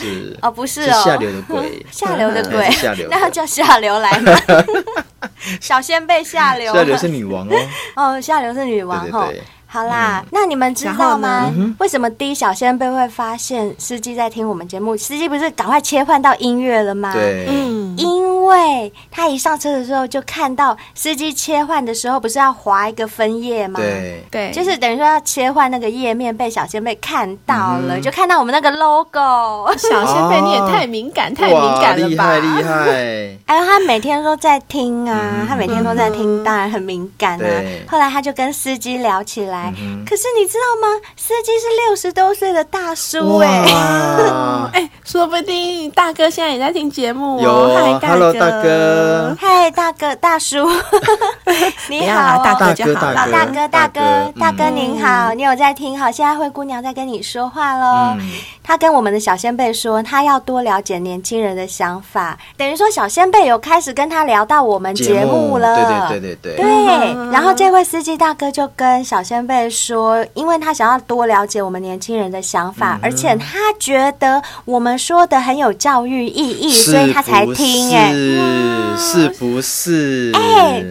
[0.42, 4.32] 哦，不是哦，下流的鬼， 下流的鬼，下流，那叫下流来吗？
[5.60, 7.54] 小仙贝下流，下流是女王哦。
[7.96, 9.32] 哦，下流是女王哦。
[9.68, 11.52] 好啦，嗯、那你们知道吗？
[11.78, 14.96] 为什么第一小仙贝会发现司机在听我们节目？
[14.96, 17.12] 司机不是赶快切换到音乐了吗？
[17.12, 18.45] 对，嗯，因为
[19.10, 23.78] 他一上车的时候就看到司机切换的时候，不是要划一个分页吗？
[23.80, 29.72] 对，对，就是等于说要切换那个页面，被小仙贝看到了，嗯、就看到我们那个 logo。
[29.76, 32.38] 小仙贝，你也太敏感，太敏感了吧？
[32.38, 33.38] 厉害厉害！
[33.46, 37.38] 哎呦，他每天都在听啊，他每天都在听，当然很敏感啊。
[37.38, 39.72] 对后来他就跟司机聊起来。
[40.08, 41.00] 可是你知道吗？
[41.16, 43.72] 司机是六十多岁的大叔哎、欸，
[44.72, 47.72] 哎、欸，说不定大哥现在也在听节目哦。
[47.74, 50.68] 嗨，大哥，大哥，嗨，大哥，大叔，
[51.88, 54.00] 你好，大哥就好，老大哥，大哥，
[54.38, 55.98] 大哥您好，你有在听？
[55.98, 58.16] 好，现在灰姑娘在跟你说话喽。
[58.62, 65.76] 他跟我们的小先辈说，他要多了解年轻人的想法，等于说小先辈有开始跟他聊到我们节目了。
[65.76, 66.64] 对对对对对。
[66.64, 77.94] 对，然后这位司机大哥就跟小先辈说，因为他想要多了解我们年轻人的想法，而且他觉得我们说的很有教育意义，所以他才听。
[77.96, 78.12] 哎，
[78.96, 80.32] 是不是？
[80.34, 80.84] 哎。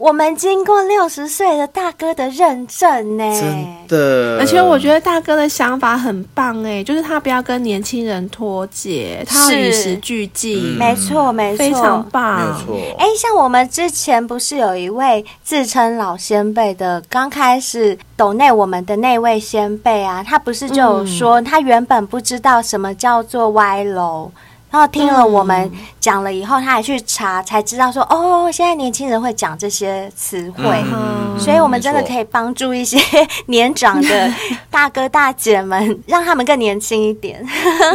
[0.00, 12.76] 我们经过六十岁的大哥的认证呢，真的，而且我觉得大哥的想法很棒哎，就是他不要跟年轻人脱节，他要与时俱进，没错没错，非常棒，没错。
[12.96, 24.30] 哎，像我们之前不是有一位自称老先辈的，刚开始抖内我们的那位先辈啊，他不是就有说他原本不知道什么叫做歪楼。
[24.70, 25.68] 然后听了我们
[25.98, 32.96] 讲了以后，他还去查，才知道说哦，现在年轻人会讲这些词汇，嗯、所以我们真的可以帮助一些
[33.46, 34.32] 年长的
[34.70, 37.44] 大哥大姐们， 让他们更年轻一点，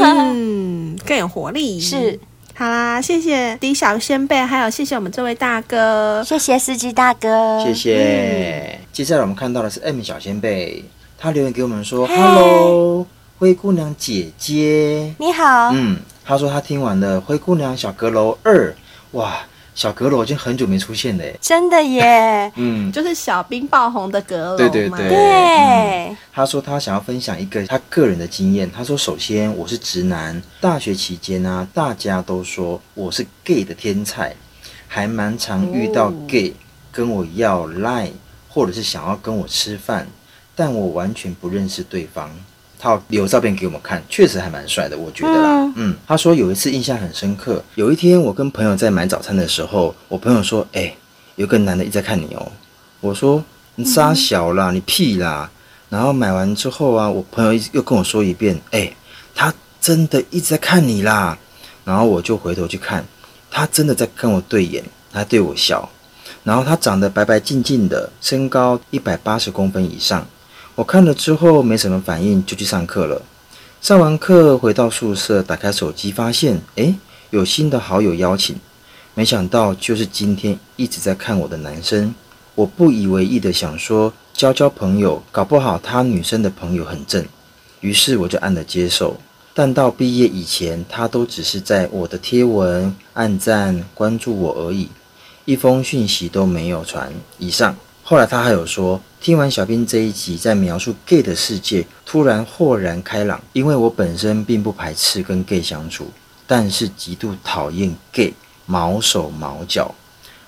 [0.02, 1.80] 嗯，更有活力。
[1.80, 2.20] 是，
[2.54, 8.78] 好啦，谢谢李小仙贝，还有谢谢我们这位大哥，谢谢司机大哥，谢谢。
[8.82, 10.84] 嗯、接下来我们看到的是 M 小仙贝，
[11.18, 13.08] 他留言给我们说：“Hello，
[13.40, 15.98] 灰姑娘姐姐，你好。”嗯。
[16.26, 18.72] 他说他听完了《灰姑娘小阁楼二》，
[19.12, 19.38] 哇，
[19.76, 26.18] 小阁楼已经很久没出现了，真的耶， 嗯，就是小冰爆红的阁楼，对对对，对、嗯。
[26.34, 28.70] 他说他想要分享一个他个人的经验。
[28.72, 34.36] 他说，首先我是直男，大学期间呢、啊，大家都说我是 gay 的天才，
[34.88, 36.56] 还蛮常遇到 gay
[36.92, 38.12] 跟我要 line，
[38.50, 40.08] 或者是想要跟我吃饭，
[40.56, 42.32] 但我完全不认识对方。
[42.86, 45.64] 他留照片给我们看，确实还蛮帅的，我觉得啦。
[45.64, 50.98] 嗯，嗯，他说有一次印象很深刻，有一天我跟朋友在买早餐的时候，我朋友说：“哎、欸，
[51.36, 52.52] 有个男的一直在看你哦。”
[53.02, 55.50] 我说：“你傻小啦，你屁啦！”
[55.90, 58.96] 然后买完之后啊，我朋友又跟我说一遍：“哎、欸，
[59.34, 61.36] 他真的一直在看你啦。”
[61.84, 63.04] 然后我就回头去看，
[63.50, 65.90] 他真的在跟我对眼，他对我笑。
[66.44, 70.24] 然后他长得白白净净的，身高一百八十公分以上。
[70.76, 73.22] 我看了之后没什么反应，就去上课了。
[73.80, 76.94] 上完课回到宿舍，打开手机发现，诶，
[77.30, 78.58] 有新的好友邀请。
[79.14, 82.14] 没想到就是今天一直在看我的男生。
[82.56, 87.26] 我不以为意的想说，交交朋友，搞不好他女生的朋友很正。
[87.80, 89.16] 于是我就按了接受。
[89.54, 94.90] 但到毕业以前，他都只是在我的贴文按赞关注我而已，
[95.46, 97.14] 一封讯息都没有传。
[97.38, 97.78] 以上。
[98.08, 103.42] 后来他还有说，听完小编这一集在描述 gay 的世界，突然豁然开朗。
[103.52, 106.12] 因为我本身并不排斥跟 gay 相处，
[106.46, 108.32] 但是极度讨厌 gay
[108.68, 109.96] 毛手毛脚，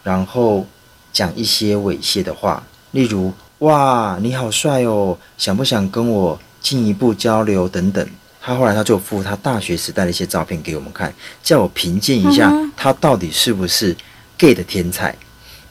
[0.03, 0.67] 然后
[1.11, 3.33] 讲一些猥亵的话，例如
[3.65, 8.07] “哇，你好帅哦，想不想跟我进一步交流”等等。
[8.39, 13.97] 他后来他就附他大学时代的一些照片给我们看，叫我评鉴一下他到底是不是
[14.37, 15.15] gay 的天才。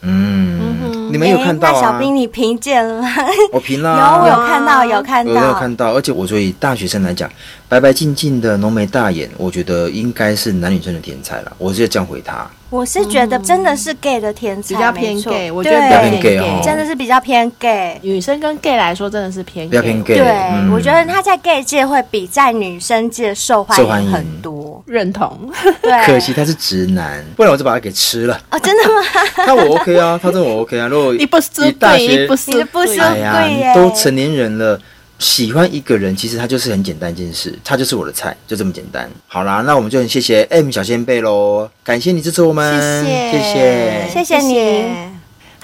[0.01, 1.75] 嗯，你们有看到啊？
[1.75, 3.09] 欸、小兵，你评鉴了吗？
[3.51, 5.93] 我评了、啊，有，我有看到，有看到，我有看到。
[5.93, 7.29] 而且我所以大学生来讲，
[7.69, 11.51] 白白净净的浓眉大眼，我觉得应该是男女生的天才了。
[11.57, 12.47] 我直接这样回他。
[12.69, 17.97] 我是觉得真的是 gay 的天才，比较偏 gay，我觉得比较偏 gay，真的是比较偏 gay。
[18.01, 20.17] 女生跟 gay 来说，真的是偏 gay，比较偏 gay。
[20.17, 25.49] 对，我觉得他在 gay 界会比在女生界受欢迎很多，认同。
[25.81, 28.37] 对，可惜他是直男，不然我就把他给吃了。
[28.51, 29.01] 哦，真的吗？
[29.47, 30.87] 那我 OK 啊，他真的我 OK 啊。
[30.87, 34.79] 如果你不是大学，不是不是哎呀，都成年人了。
[35.19, 39.09] 喜欢一个人，其实他就是很简单一件事，他就是我的菜，就这么简单。
[39.27, 45.16] 好啦，那我们就很谢谢 M 小仙贝喽，感谢你支持我们，谢谢，谢谢，谢谢你。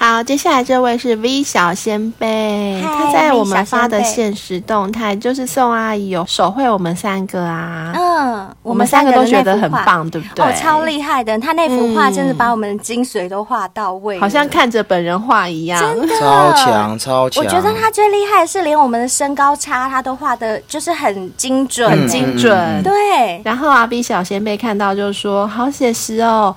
[0.05, 10.43] 好，接下来这位是 V 小仙贝，他在我们发的现实动态，就是宋阿姨有手绘我们三个啊，嗯，我们三个都觉得很棒，对不对？
[10.43, 17.41] 哦，超厉害的，他那幅画真的把我们的精髓都画到位，好像看着本人画一样，真的超强超强。
[17.41, 22.53] 我觉得他最厉害的是连我们的身高差他都画的，就是很精准，很精准。
[22.53, 26.53] 嗯嗯、对，然后啊，V 小仙贝看到就是说，好写实哦。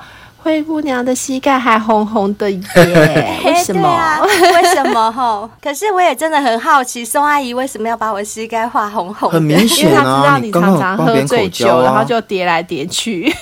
[0.46, 2.60] 灰姑娘的膝盖还红红的耶？
[3.44, 3.88] 为什么？
[3.88, 5.10] 啊、为什么？
[5.10, 5.50] 吼！
[5.60, 9.34] 可是我也真的很好奇，宋阿姨为什么要把我膝盖画红红的？
[9.34, 13.34] 很明显啊，因为她知道你常常喝醉酒，啊、然后就叠来叠去。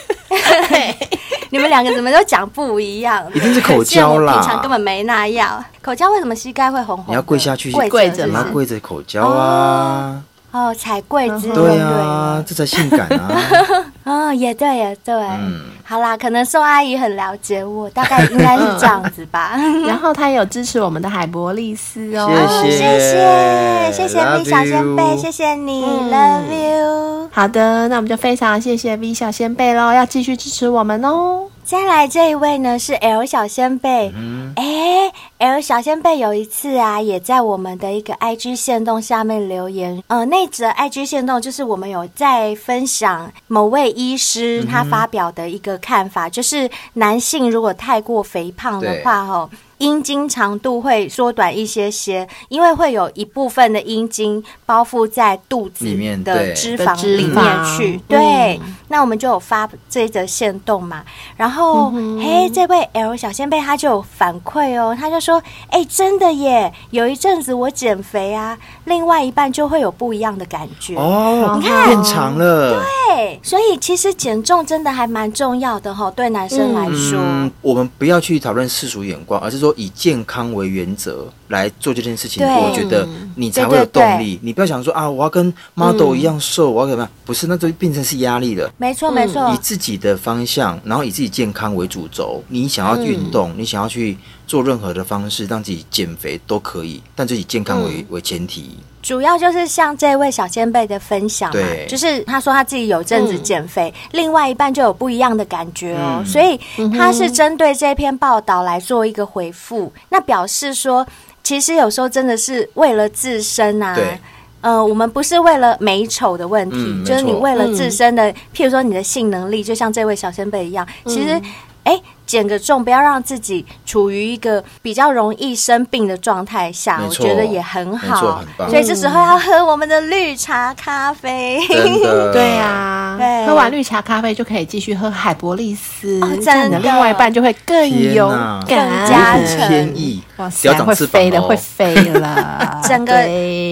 [1.50, 3.22] 你们两个怎么都讲不一样？
[3.34, 4.32] 一定是口交啦！
[4.32, 5.62] 平常根本没那样。
[5.82, 7.04] 口交为什么膝盖会红红？
[7.08, 9.36] 你要跪下去，跪着，你要跪着口交啊！
[9.36, 10.22] 哦
[10.54, 13.28] 哦，踩柜子，对啊，这才性感啊！
[14.06, 15.12] 哦，也对，也对。
[15.12, 19.56] 嗯，好啦，可能宋阿姨很了解我，大概应该是这样子吧。
[19.84, 22.30] 然后她有支持我们的海博利斯哦，
[22.62, 27.28] 谢谢，谢谢 V 小仙贝，谢谢你，Love you。
[27.32, 31.48] 好的，那我们就非常谢谢 V 小仙贝喽，要继续支持我们哦。
[31.64, 34.12] 再来这一位呢是 L 小仙贝，
[34.56, 49.48] 哎，L 小仙贝有一次啊，也在我们的一个 IG 线动下面留言，呃，那则 IG 线动就是我们有在分享某位医师他发表的一个看法，就是男性如果太过肥胖的话，哦。
[49.78, 55.84] 阴茎长度会缩短一些些，因为会有一部分的阴茎包覆在肚子
[56.24, 58.00] 的脂肪里面去。
[58.08, 61.04] 对，对嗯、那我们就有发这一则限动嘛。
[61.36, 72.80] 然后，嗯、嘿，这位 L 小先贝他就有反馈哦，他就说：“哎、欸，真的耶，有一阵子我减肥啊，另外一半就会有不一样的感觉哦，你看变长了。”
[73.14, 77.18] 对，所以其实减重真的还蛮重要的哈、哦，对男生来说。
[77.20, 79.74] 嗯，我们不要去讨论世俗眼光，而是说。
[79.76, 83.04] 以健康为原则来做这件事情，对我觉得
[83.34, 84.06] 你才会有动力。
[84.06, 87.10] 对对对，你不要想说啊，我要跟 model 一样瘦，嗯、我要怎么样？
[87.24, 88.70] 不是，那就变成是压力了。
[88.78, 89.50] 没错，没错。
[89.52, 92.40] 以自己的方向，然后以自己健康为主轴。
[92.48, 94.16] 你想要运动，嗯、你想要去
[94.46, 98.76] 做任何的方式让自己减肥都可以，但就以健康为、嗯、为前提。
[99.02, 106.58] 主要就是像这位小仙贝的分享嘛，就是他说他自己有阵子减肥，嗯、另外一半就有不一样的感觉哦，嗯、所以
[106.96, 111.06] 他是针对这篇报道来做一个回复，嗯、那表示说，
[111.42, 114.18] 其实有时候真的是为了自身啊，对。
[114.62, 121.34] 呃，我们不是为了美丑的问题，嗯、就是你为了自身的，嗯、譬如说你的性能力，就像这位小仙贝一样，其实。
[121.34, 121.42] 嗯。
[121.84, 128.42] 哎，减个重，不要让自己处于一个比较容易生病的状态下，我觉得也很好。
[128.58, 128.70] 很。
[128.70, 131.60] 所以这时候要喝我们的绿茶咖啡。
[131.68, 132.32] 真的。
[132.32, 138.28] 对呀，对，喝完绿茶咖啡就可以继续喝海博利斯，哦、这样你的另外一半就会更有
[138.66, 138.76] 更
[139.08, 139.68] 加成。
[139.68, 142.80] 天意，哇塞，会飞的，会飞了。
[142.84, 143.14] 整个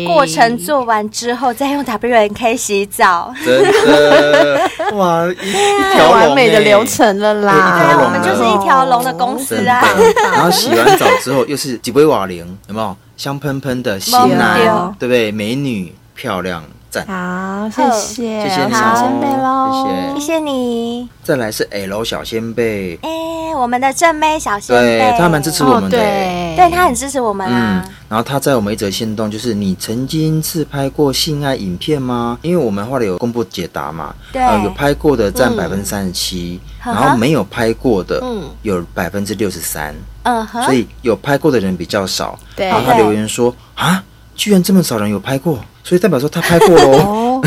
[0.07, 3.33] 过程做完之后，再用 WNK 洗澡。
[3.45, 4.61] 真的，
[4.97, 7.99] 哇，一一条完美的流程了啦。
[8.03, 9.83] 我们就是一条龙的公司啊！
[10.33, 15.31] 然后洗完澡之后，又是几杯瓦灵，有没有香喷喷的新男，对不对？
[15.33, 16.63] 美女漂亮，
[16.93, 17.07] 赞！
[17.07, 19.21] 好，谢谢，谢谢你，小仙。
[19.21, 21.09] 贝喽，谢谢，谢谢你。
[21.25, 23.11] 再来是 L 小仙贝，哎，
[23.57, 27.83] 我们的正妹小仙贝，对，他蛮支持我们的，对，对他很支持我们啊。
[28.11, 32.39] 然后他在我们一则线动，就是你曾经自拍过性爱影片吗？
[32.43, 36.61] 因为我们后来有公布解答嘛，对，有拍过的占百分之三十七。
[36.85, 38.21] 然后没有拍过的
[38.63, 42.37] 有百分之六十三，嗯哼，所以有拍过的人比较少。
[42.57, 44.03] 对，然后他留言说啊，
[44.35, 47.41] 居然这么少人有拍过，所以代表说他拍过喽。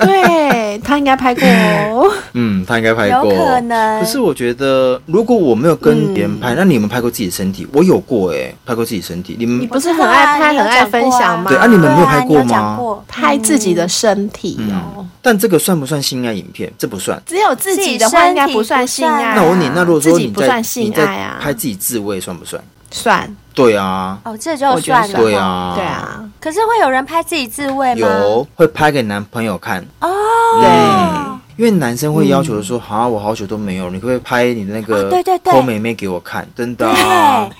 [0.00, 2.12] 对，他应该拍过哦。
[2.32, 3.32] 嗯，他应该拍过。
[3.32, 4.00] 有可能。
[4.00, 7.66] 可是我觉得，如果我没有跟别人拍，那你们拍过自己的身体？
[7.72, 9.36] 我有过哎，拍过自己身体。
[9.38, 11.50] 你们你不是很爱拍、很爱分享吗？
[11.50, 12.78] 对啊，你们没有拍过吗？
[13.08, 15.04] 拍自己的身体哦。
[15.20, 16.72] 但这个算不算性爱影片？
[16.78, 17.20] 这不算。
[17.26, 19.34] 只有自己的话，应该不算性爱。
[19.34, 22.62] 那我问你，那如果说你不算性爱啊，拍自己自慰算不算？
[22.92, 23.36] 算。
[23.56, 24.18] 对啊。
[24.22, 25.18] 哦，这就算了。
[25.18, 25.72] 对啊。
[25.74, 26.20] 对啊。
[26.38, 28.06] 可是会有人拍自己自慰吗？
[28.06, 29.84] 有，会拍给男朋友看。
[30.00, 30.08] 哦。
[30.60, 31.36] 对。
[31.56, 36.86] 因为男生会要求说：“好，我好久都没有，你可不可以拍你的那个对对对抠妹妹给我看？”真的。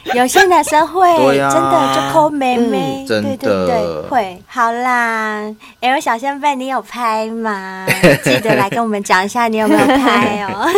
[0.05, 3.07] 对，有些男生会， 真的就抠妹妹。
[3.09, 4.03] 真的对。
[4.11, 4.43] 会。
[4.47, 5.41] 好啦
[5.81, 7.87] ，L 小仙贝，你有拍吗？
[8.23, 10.69] 记得来跟我们讲一下，你有没有拍哦。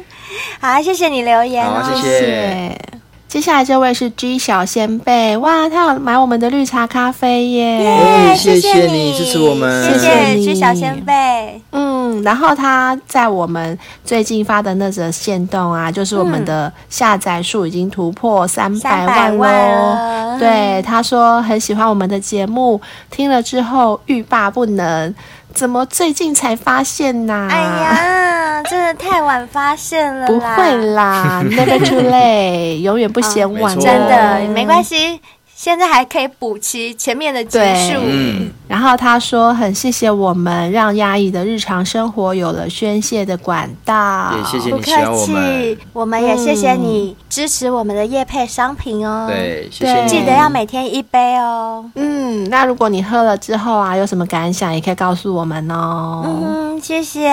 [0.58, 1.82] 好，谢谢你留言哦。
[1.94, 2.91] 谢谢。
[3.32, 11.62] 接下来这位是 G 小仙贝，哇，他要买我们的绿茶咖啡耶！Yeah, 谢谢你支持我们，谢谢 G 小仙贝。
[11.70, 20.38] 嗯，然后他在我们最近发的那则限动啊，就是我们的下载数已经突破三百万喽。
[20.38, 22.78] 对，他说很喜欢我们的节目，
[23.10, 25.14] 听了之后欲罢不能。
[25.54, 27.46] 怎么最近才发现呢？
[27.50, 30.26] 哎呀，真的太晚发现了。
[30.26, 33.78] 不会啦，Never too late，永远不嫌晚。
[33.78, 35.20] 真的没关系。
[35.62, 37.96] 现在还可以补齐前面的集数。
[38.00, 44.34] 嗯，然后他说很谢谢我们，让压抑的日常生活有了宣泄的管道。
[44.36, 49.26] 也谢谢你，不客气，我们也谢谢你支持我们的叶配商品哦。
[49.28, 50.08] 对，谢谢你。
[50.08, 51.88] 记得要每天一杯哦。
[51.94, 56.24] 嗯，那如果你喝了之后啊，有什么感想，也可以告诉我们哦。
[56.26, 57.30] 嗯，谢谢。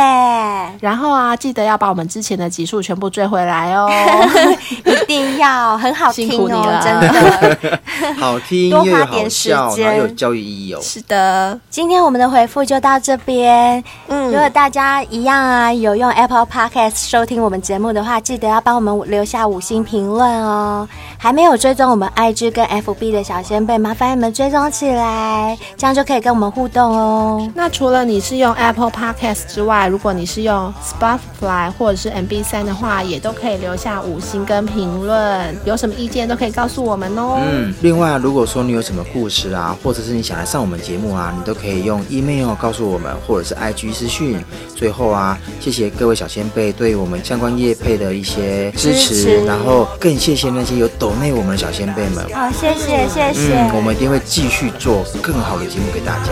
[0.79, 3.89] 然后啊，记得要把我们之前的集数全部追回来哦。
[4.85, 7.79] 一定要，很好听哦，辛苦你了，真的。
[8.19, 10.79] 好听，多花点时间，有教育意义哦。
[10.81, 13.81] 是的，今天我们的回复就到这边。
[14.09, 20.85] 嗯，如果大家一样啊，有用 Apple Podcast 收听我们节目的话，记得要帮我们留下五星评论哦。
[21.17, 27.49] 还没有追踪我们 IG 跟 FB 的小先贝，麻烦你们追踪起来，这样就可以跟我们互动哦。
[27.55, 37.39] 那除了你是用 Apple Podcast 之外，如果你是用 Spotify 或者是 MB 三的话，也都可以留下五星跟评论，有什么意见都可以告诉我们哦。
[37.49, 38.08] 嗯，另外。
[38.09, 44.43] 那如果说你有什么故事啊，或者是你想来上我们节目啊，你都可以用 email 告诉我们，或者是 IG 私讯。
[44.75, 52.25] 最后啊，谢谢各位小仙贝对我们相关业配的一些支持，支持，然后更谢谢那些有抖内我们的小仙贝们。
[52.33, 56.31] 好，谢谢谢谢、嗯，我们一定会继续做更好的节目给大家。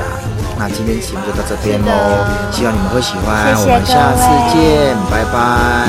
[0.58, 3.56] 那今天节目就到这边喽，希望你们会喜欢。
[3.56, 5.86] 谢谢，我们下次见，拜拜，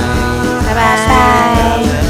[0.67, 0.97] 拜拜。
[0.99, 2.08] 拜拜。